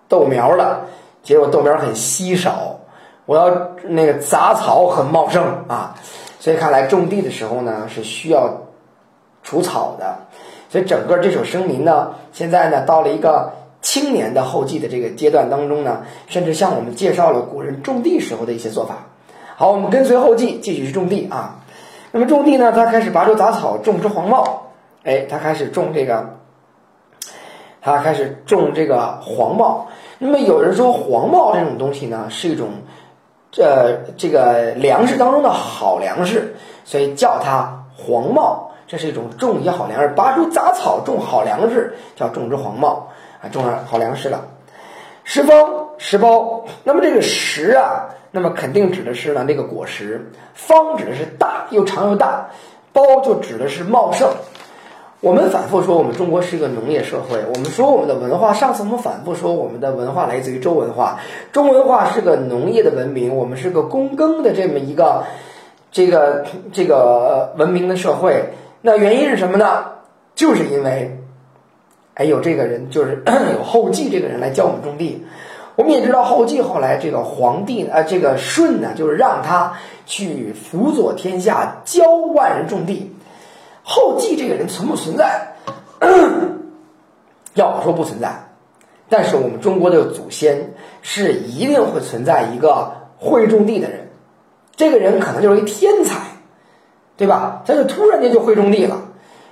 [0.08, 0.86] 豆苗的，
[1.22, 2.80] 结果豆苗很稀少。
[3.28, 5.94] 我要那个杂草很茂盛啊，
[6.40, 8.52] 所以看来种地的时候呢是需要
[9.44, 10.18] 除草的。
[10.70, 13.52] 所以整个这首声明呢，现在呢到了一个
[13.82, 19.08] 青年的后继的这个阶段当中呢，甚至向我们介绍了古人种地时候的一些做法。
[19.58, 21.60] 好，我们跟随后继继续去种地啊。
[22.12, 24.72] 那么种地呢，他开始拔出杂草，种植黄茂。
[25.04, 26.38] 哎，他开始种这个。
[27.82, 32.68] 他开始种这个黄茂，那么有人说黄茂这种东西呢是一种，
[33.52, 43.08] 这这个粮食当中的好粮食，所以叫它黄茂，这是一种种一好粮食，拔出杂草种好粮食，叫种植黄茂
[43.40, 44.48] 啊，种上好粮食了。
[45.24, 52.50] 十方十包，那么这个十啊，那么肯定指的是呢那个果实，方指的是大又长又大，
[52.92, 54.28] 包就指的是茂盛。
[55.22, 57.38] 我们反复说，我们中国是一个农业社会。
[57.48, 61.20] 我们说我们的文化，上次我们反复说，我们的文化来自于周文化。
[61.52, 65.26] 中文化是个农业的文明，我们是个躬耕的这么一个
[65.92, 68.46] 这个这个文明的社会。
[68.82, 69.86] 那原因是什么呢？
[70.36, 71.20] 就是因为，
[72.14, 73.22] 哎，有这个人，就是
[73.58, 75.26] 有后继这个人来教我们种地。
[75.76, 79.74] 我们也知道，后继后来这个皇帝啊，这个舜呢，就是让他
[80.06, 83.16] 去辅佐天下，教万人种地。
[83.84, 85.54] 后继这个人存不存在？
[87.56, 88.32] 要我说不存在，
[89.10, 94.10] 但是我们中国的祖先是一定会存在一个会种地的人，
[94.76, 96.16] 这个人可能就是一天才，
[97.20, 97.62] 对吧？
[97.66, 99.02] 他就突然间就会种地了，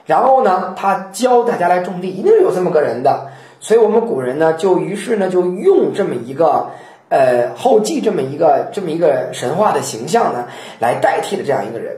[0.05, 3.28] 然后呢，他教大家来种地，一定有这么个人的。
[3.59, 6.70] 所以我们古人呢，就于是呢，就用这么一个
[7.09, 10.45] 呃后继这么一个这么一个神话的形象呢，
[10.80, 11.97] 来代替了这样一个人。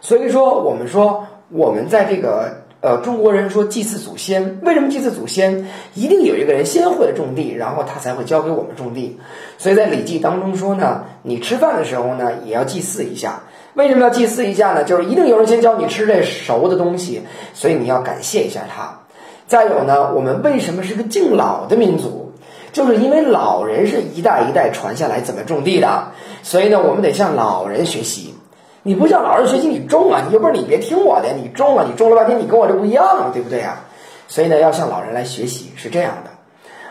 [0.00, 2.62] 所以说，我们说我们在这个。
[2.84, 5.68] 呃，中国人说祭祀祖先，为什么祭祀祖先？
[5.94, 9.20] 一定有一个人先会了种地，然后他才会教给我们种地。
[9.56, 13.42] 所以在《礼记》当中说呢，你吃饭的时候呢，也要祭祀一下。
[13.74, 14.84] 为什么要祭祀一下呢？
[14.84, 17.22] 就是一定有人先教你吃这熟的东西，
[17.54, 19.00] 所以你要感谢一下他。
[19.46, 22.32] 再有呢，我们为什么是个敬老的民族？
[22.72, 26.12] 就是因为老人是一代一代传下来怎么种地的，
[26.42, 28.34] 所以呢，我们得向老人学习。
[28.82, 30.24] 你不向老人学习，你种啊！
[30.26, 31.84] 你又不是你别听我的，你种啊！
[31.88, 33.84] 你种了半天，你跟我这不一样，对不对啊？
[34.26, 36.30] 所以呢，要向老人来学习，是这样的。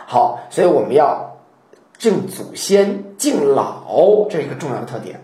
[0.06, 1.36] 好，所以我们要
[1.98, 5.20] 敬祖先、敬老，这是一个重要的特点。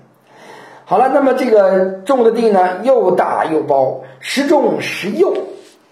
[0.91, 5.36] 好了，那么这个种的地呢，又大又包，时种时幼，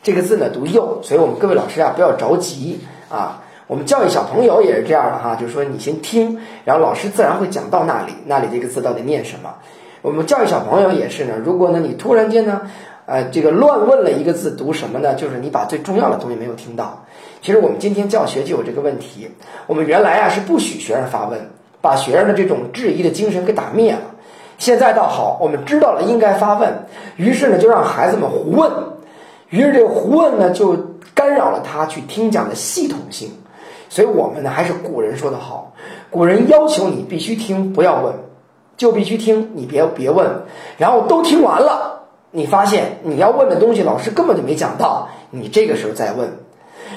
[0.02, 2.80] 这个字呢读幼，所以我们各位老师啊，不要着急
[3.10, 3.42] 啊。
[3.66, 9.54] 我们教育小朋友也是这样的哈，就是说你先听，然后老师自然会讲到那里，那里这个字到底念什么。
[10.00, 11.34] 我们教育小朋友也是呢。
[11.44, 12.62] 如果呢，你突然间呢，
[13.04, 15.14] 呃，这个乱问了一个字读什么呢？
[15.14, 17.04] 就是你把最重要的东西没有听到。
[17.42, 19.30] 其实我们今天教学就有这个问题。
[19.66, 21.38] 我们原来啊是不许学生发问，
[21.82, 24.05] 把学生的这种质疑的精神给打灭了。
[24.58, 26.72] 现在倒好，我们知道了应该发问，
[27.16, 28.70] 于是呢就让孩子们胡问。
[29.50, 30.76] 于是这个胡问呢就
[31.14, 33.30] 干扰了他去听讲的系统性。
[33.88, 35.72] 所以我们呢还是古人说的好，
[36.10, 38.12] 古人要求你必须听，不要问。
[38.76, 40.42] 就必须听，你别别问，
[40.76, 46.28] 然后都听完了，你发现你要问的东西老师根本就没讲到，你这个时候再问，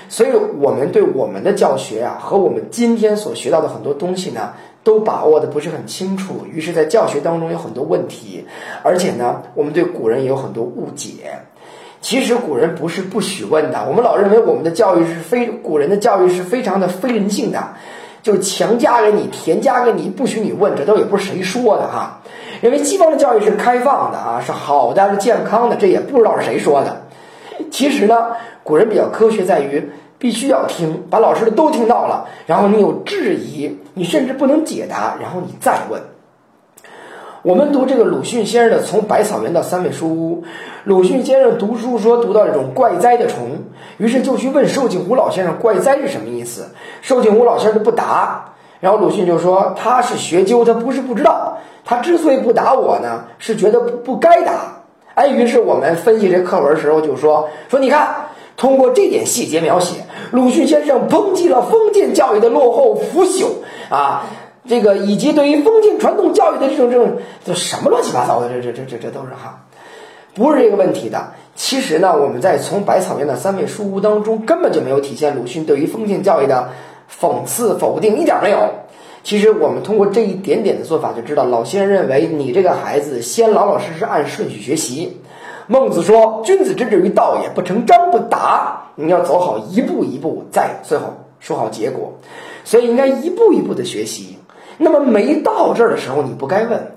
[0.09, 0.29] 所以
[0.59, 4.51] 我们对我们的教学啊和我们今天所学到的很多东西呢，
[4.89, 8.43] 都把握的不是很清楚，于是，在教学当中有很多问题，
[8.81, 11.11] 而且呢，我们对古人也有很多误解。
[12.01, 17.63] 其实古人不是不许问的，我们老认为我们的教育是非古人的教育是非常的非人性的。
[18.23, 22.19] 就强加给你，添加给你，不许你问，这都也不是谁说的哈。
[22.63, 27.03] 因为西方的教育是开放的啊，是好的，是健康的，这也不知道是谁说的。
[27.69, 28.31] 其实呢，
[28.63, 29.89] 古人比较科学，在于
[30.19, 36.01] 必须要听，把老师的都听到了，然后你有质疑，你甚至不能解答，然后你再问。
[37.41, 40.43] 我们读这个鲁迅先生的《从百草园到三味书屋》，
[40.83, 43.63] 鲁迅先生读书说读到这种怪哉的虫，
[43.97, 46.67] 于是就去问寿景湖老先生怪哉是什么意思。
[47.01, 54.83] 寿景湖老先生不答，然后鲁迅就说他是学究，他不是不知道，他之所以不答我呢，是觉得不不该答。
[55.13, 58.13] 哎，于是我们分析这课文的时候就说说你看，
[58.57, 60.01] 通过这点细节描写，
[60.31, 63.47] 鲁迅先生抨击了封建教育的落后腐朽
[63.89, 64.25] 啊。
[64.67, 69.65] 这个以及对于封建传统教育的这种这种，这什么乱七八糟的，这这这这这都是哈，
[70.35, 71.31] 不是这个问题的。
[71.55, 76.69] 其实呢，我们在从百草园的三味书屋当中，根本就没有体现鲁迅对于封建教育的
[77.19, 78.59] 讽刺否定，一点没有。
[79.23, 85.19] 其实我们通过这一点点的做法，就知道老先生认为你这个孩子先老老实实按顺序学习。
[85.71, 92.13] 孟子说：“君子之至于道也，不成章不达。”你要走好一步一步，再最后说好结果。
[92.63, 94.39] 所以应该一步一步的学习。
[94.79, 96.91] 那么没到这儿的时候，你不该问。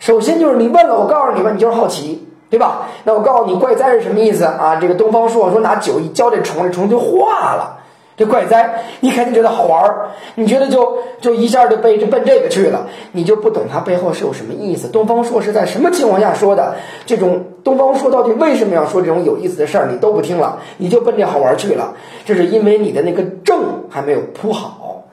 [0.00, 2.88] 首先就是你问了，我告诉你吧，你就是好奇，对吧？
[3.04, 4.74] 那我告诉你，怪哉是什么意思啊？
[4.80, 7.75] 这个东方朔说拿酒一浇这虫，这虫就化了。
[8.16, 14.88] 这怪哉，你肯定觉得好玩儿，你觉得就就一下就奔奔这个去了，你就不懂它背后是有什么意思。
[14.88, 16.76] 东方朔是在什么情况下说的？
[17.04, 19.88] 这种东方朔到底为什么要说这种有意思的事儿？
[19.90, 21.94] 你都不听了，你就奔这好玩去了。
[22.24, 25.04] 这是因为你的那个正还没有铺好，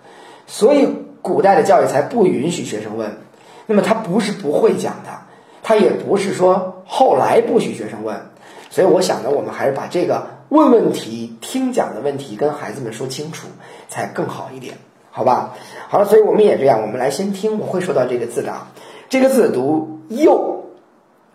[0.47, 0.87] 所以。
[1.23, 3.09] 古代的教育才不允许学生问，
[3.65, 5.09] 那么他不是不会讲的，
[5.63, 8.17] 他也不是说后来不许学生问，
[8.69, 13.47] 所以我想呢，我们还是把这个问问题、听讲的问题跟孩子们说清楚，
[13.89, 14.75] 才更好一点，
[15.09, 15.55] 好吧？
[15.89, 18.53] 好了，所以我们也这样，我们来先听，我会说到这个字的，
[19.09, 20.65] 这个字读幼。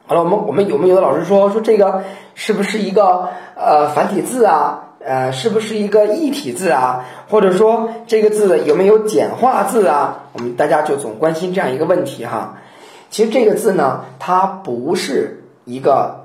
[0.06, 2.04] 好了，我们我们有没有老师说说这个
[2.36, 4.84] 是不是一个呃繁体字啊？
[5.00, 7.04] 呃，是不是一个异体字啊？
[7.28, 10.26] 或者说这个字有没有简化字啊？
[10.32, 12.58] 我们大家就总关心这样一个问题哈。
[13.10, 16.22] 其实这个字呢，它不是一个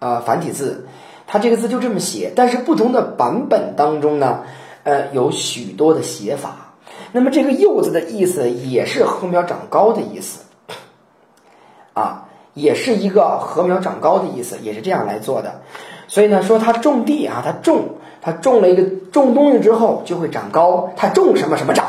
[0.00, 0.88] 呃繁体字，
[1.32, 2.30] 它这个字就这么写。
[2.36, 4.40] 但是不同的版本当中呢，
[4.82, 6.74] 呃，有许多的写法。
[7.12, 10.44] 那么这个“柚”字的意思也是禾苗长高的意思，
[11.94, 15.62] 啊，也是一个禾苗长高的意思，也是这样来做的。
[16.06, 21.86] 所以呢，说他种地啊，他种，他种了一个种东西之后就会长高，他种什么什么长。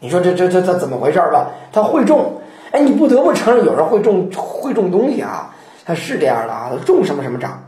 [0.00, 1.48] 你说这这这这怎么回事吧？
[1.72, 2.40] 他会种，
[2.72, 5.54] 哎，你不得不承认有人会种会种东西啊，
[5.86, 7.62] 他是这样的啊，种什么什么长，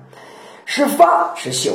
[0.65, 1.73] 是发是秀。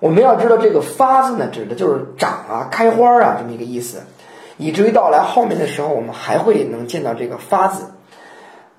[0.00, 3.98] 我们要知道这个发字呢，指的就是长啊，开花啊这么一个意思。
[4.56, 7.84] 以至于到来后面的时候，我们还会能见到这个发字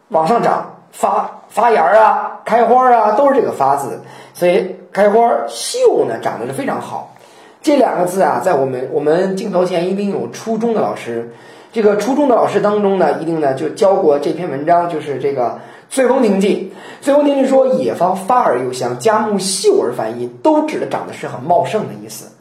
[0.10, 4.02] 往上涨，发发芽啊，开花啊，都是这个发字。
[4.34, 7.16] 所以开花秀呢，长得是非常好。
[7.62, 11.34] 这两个字啊，在我们我们镜头前一定有初中的老师，
[11.74, 15.48] 这个初中的老师当中呢，一定呢就教过这篇文章，就是这个
[15.90, 16.74] 《醉翁亭记》。
[17.06, 22.32] 《醉翁亭记》说“野芳发而又香，佳木秀而繁阴”，都指的长得是很茂盛的意思。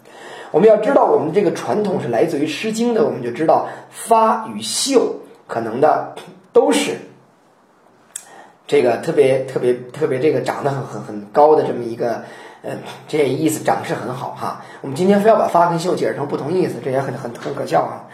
[0.51, 6.14] 我们要知道，我们这个传统是来自于《诗经》的，我们就知道“发”与“秀”可能的
[6.53, 6.99] 都是
[8.66, 12.24] 这个特别特别特别这个长得很很很高的这么一个。
[12.61, 12.72] 呃，
[13.07, 14.62] 这意思长势很好哈。
[14.80, 18.11] 我们今天非要把发跟秀解释成不同意思，这也很很很可笑啊。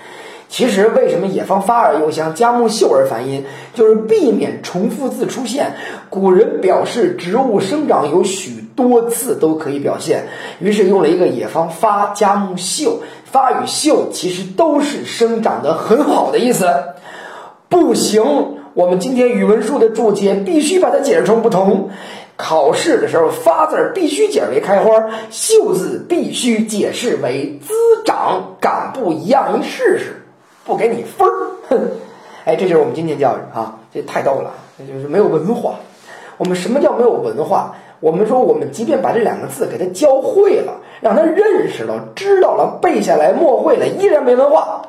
[0.48, 5.72] 其实为什么野芳发而又香，佳木秀而繁阴，就是避免重复字出现。
[6.10, 10.28] 古人表示植物生长有许多次都可以表现，
[10.60, 13.00] 于是用了一个野芳发，佳木秀。
[13.24, 16.68] 发与秀其实都是生长得很好的意思。
[17.68, 18.22] 不行，
[18.74, 21.90] 我们今天语文书的注解必须把它解释成不同。
[22.36, 27.74] 考试的时候，发字必须解释为开花，秀字必须解释为滋
[28.04, 30.23] 长，敢不一样一试试，
[30.64, 31.90] 不给你分儿， 哼！
[32.44, 35.76] 哎，这就是我们今天教育啊，这太逗了，这就是没有文化。
[36.36, 37.76] 我们什么叫没有文化？
[38.00, 44.82] 我们说，我们即便把这两个字给他教会了，让他认识了、知道了、背下来、默会了，依然没文化。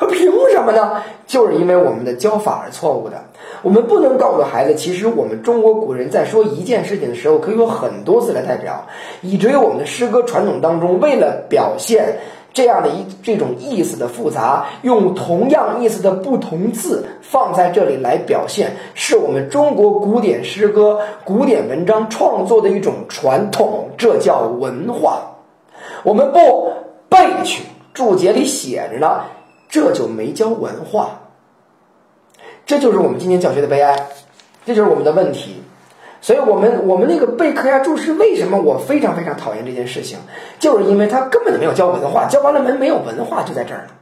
[0.00, 1.02] 凭什么呢？
[1.26, 3.24] 就是因为我们的教法是错误的。
[3.62, 8.86] 我们不能告诉孩子，其实我们中国古人在说一件事情的时候，可以有很多字来代表，
[9.22, 12.18] 以至于我们的诗歌传统当中，为了表现
[12.58, 25.36] 这样的一这种意思的复杂，用同样意思的不同字放在这里来表现，是我们中国古典诗歌、古典文章创作的一种传统，这叫文化。
[26.02, 26.72] 我们不
[27.08, 27.62] 背去，
[27.94, 29.20] 注解里写着呢。
[29.68, 31.20] 这就没教文化，
[32.66, 34.08] 这就是我们今天教学的悲哀，
[34.66, 35.62] 这就是我们的问题。
[36.20, 40.18] 所以，我们我们那个备课呀、注释，为什么我非常非常讨厌这件事情？
[40.58, 43.94] 就是因为他根本就没有教文化，教完了没没有文化就在这儿了。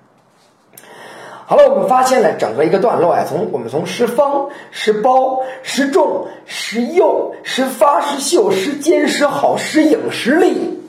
[1.45, 10.81] 好了，我们发现了整个一个段落呀，从我们从十方、十包、十重、十幼、十发、十秀、十坚、十好、十影、十力，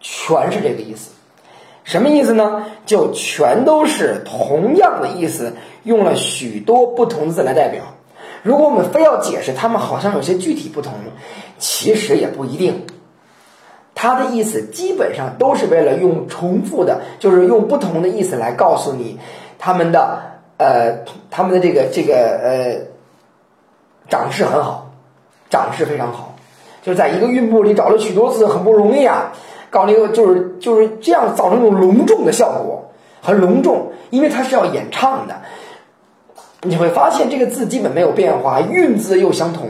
[0.00, 1.10] 全是这个意思。
[1.84, 2.64] 什么意思呢？
[2.86, 5.52] 就全都是同样的意思，
[5.84, 7.82] 用了许多不同的字来代表。
[8.42, 10.92] 如果我们非要解释，他们好像有些具体不同，
[11.58, 12.86] 其实也不一定。
[13.94, 19.18] 他的意思基本上都是为了用重复的，就是用不同的意思来告诉你
[19.58, 20.20] 他们的
[20.56, 22.86] 呃，他们的这个这个呃，
[24.08, 24.92] 长势很好，
[25.50, 26.36] 长势非常好，
[26.82, 29.32] 就在一个韵部里找了许多字，很不容易啊。
[29.70, 35.42] 搞那个就是就是这样造成一种隆重的效果，很隆重，因为它是要演唱的。
[36.62, 39.68] 你会发现这个字基本没有变化，韵字又相同。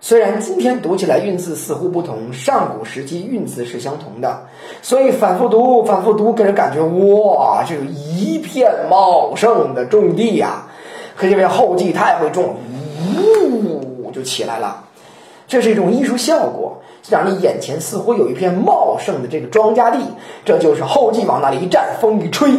[0.00, 4.46] 虽然今天读起来韵字似乎不同，上古时期韵字是相同的，
[4.80, 10.66] 所以反复读，反复读，给人感觉哇，这是一片茂盛的种地呀！
[11.16, 12.56] 可这边后继太会种，
[13.16, 14.84] 呜就起来了，
[15.46, 16.80] 这是一种艺术效果。
[17.08, 19.98] 让你眼前似乎有一片茂盛的这个庄稼地，
[20.44, 22.50] 这就是后继往那里一站，风一吹，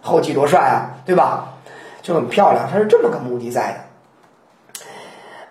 [0.00, 1.55] 后继多帅啊，对吧？
[2.06, 4.80] 就很漂亮，它是这么个目的在的。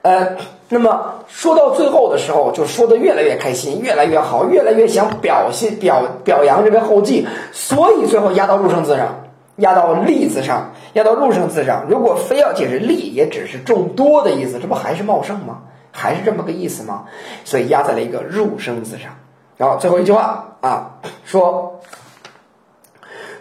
[0.03, 0.37] 呃，
[0.69, 9.25] 那么说到最后的时候，就说的越来越开心，越来越好，越来越想表现表表扬这位后继，所以最后压到入声字上，
[9.57, 11.87] 压到立字上，压到入声字上。
[11.89, 15.63] 如果非要解释立，也只是众多的意思，这不还是茂盛吗？
[15.91, 17.07] 还是这么个意思吗？
[17.43, 19.11] 所以压在了一个入声字上。
[19.57, 21.81] 然后最后一句话啊，说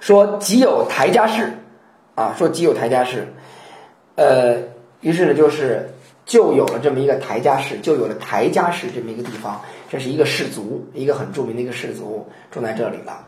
[0.01, 1.59] 说己有台家室
[2.15, 3.29] 啊，说既有台家室，
[4.17, 4.57] 呃，
[5.01, 5.91] 于是呢，就是
[6.25, 9.61] 就有了这么一个台家室，就有了台家室这么一个地方。
[9.91, 13.25] 这是一个氏族，一个很著名的一个氏族住在这里了。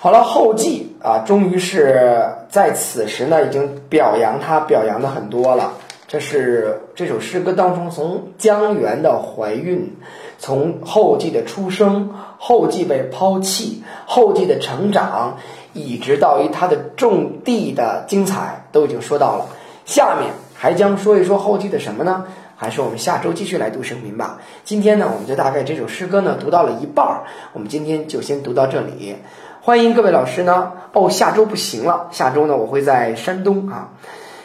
[0.00, 5.72] 好了，后继啊，终于是在此时呢，已经表扬他，表扬的很多了。
[6.08, 9.96] 这是这首诗歌当中，从江源的怀孕，
[10.38, 15.38] 从后继的出生，后继被抛弃，后继的成长，
[15.76, 19.46] 一直到于他的种地的精彩，都已经说到了。
[19.84, 22.24] 下面还将说一说后继的什么呢？
[22.56, 24.38] 还是我们下周继续来读生平吧。
[24.64, 29.16] 今天呢，我们就大概这首诗歌呢读到了一半儿，我们今天就先读到这里。
[29.60, 33.90] 欢迎各位老师呢，哦，下周不行了，下周呢我会在山东啊。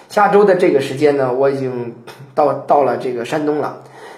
[0.09, 1.95] 下周的这个时间呢，我已经
[2.35, 3.77] 到到了这个山东了。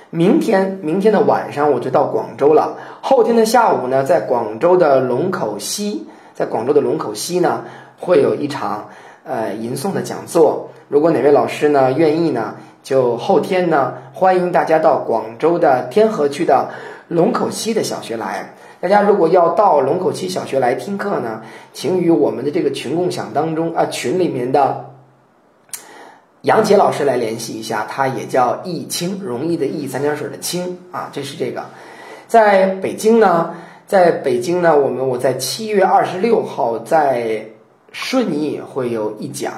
[0.10, 2.78] 明天，明天的晚上我就到广州了。
[3.02, 7.66] 后天的下午呢，在广州的龙口西，在广州的龙口西呢，
[8.00, 8.90] 会有一场
[9.24, 10.72] 呃吟诵的讲座。
[10.90, 16.70] 如果哪位老师呢愿意呢，就后天呢欢迎大家到广州的天河区的
[17.08, 18.54] 龙口西的小学来。
[18.82, 24.90] 大家如果要到龙口西小学来听课呢，请与我们的这个群共享当中啊群里面的
[26.42, 31.64] 杨杰老师来联系一下，他也叫易清，容易的易，三点水的清啊，这是这个。
[32.28, 33.56] 在北京呢，
[33.94, 37.46] 在北京呢，我们我在七月二十六号在
[37.92, 39.54] 顺义会有一讲。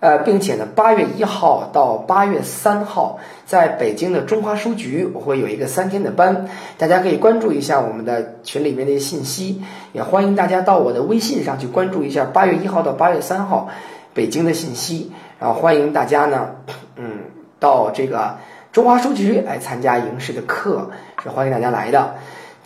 [0.00, 13.68] 呃，并且呢，八月一号到八月三号，在北京的中华书局，我会有一个三天的班，大家可以关注一下我们的群里面的信息，也欢迎大家到我的微信上去关注一下八月一号到八月三号
[14.12, 16.56] 北京的信息，然后欢迎大家呢，
[16.96, 17.20] 嗯，
[17.60, 18.38] 到这个
[18.72, 20.90] 中华书局来参加影视的课，
[21.22, 22.16] 是欢迎大家来的。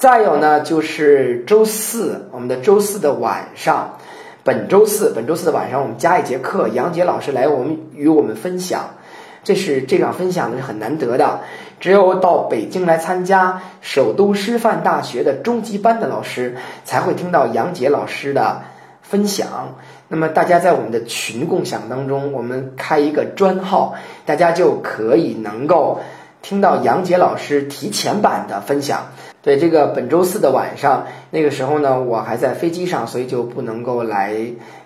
[0.01, 3.99] 再有呢，就是周四，我们的周四的晚上。
[4.43, 8.95] 本周四，本周四的晚上，我们加一节课，杨杰老师来我们与我们分享。
[9.45, 11.41] 这是这场分享呢是很难得的，
[11.81, 18.63] 只有到北京来参加首都师范大学的中级班的老师才会听到杨杰老师的
[19.03, 19.75] 分享。
[20.09, 26.01] 那么大家在我们的群共享当中，我们开一个专号，大家就可以能够
[26.41, 29.09] 听到杨杰老师提前版的分享。
[29.43, 34.37] 对这个本周四的晚上，那个时候呢，我还在飞机上，所以就不能够来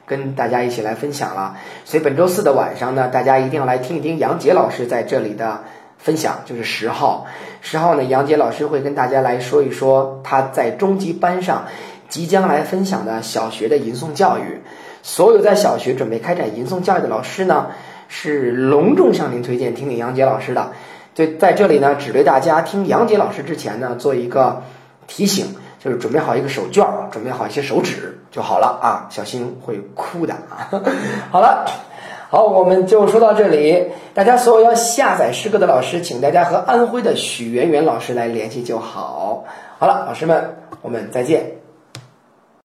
[0.07, 1.57] 跟大家一起来分享了。
[1.85, 5.65] 所以本周四的晚上呢，大家一定要来听一听杨杰老师在这里的
[5.99, 7.27] 分享，就是十号。
[7.63, 11.65] 十号呢，杨杰老师会跟大家来说一说他在中级班上
[12.09, 14.61] 即将来分享的小学的吟诵教育。
[15.03, 17.71] 所有在小学准备开展吟诵教育的老师呢，
[18.07, 20.71] 是隆重向您推荐听听杨杰老师的。
[21.15, 24.63] 对，在这里呢，只对大家听杨杰老师之前呢，做一个
[25.07, 30.69] 提醒，就是准备好一个手绢，准备好一些手纸就好了啊，小心会哭的啊。
[31.31, 31.67] 好了，
[32.31, 33.87] 好，我们就说到这里。
[34.13, 39.45] 大家所有要下载诗歌的老师，请大家和安徽的许媛媛老师来联系就好。
[39.79, 41.64] 好了，老师们，我们再见。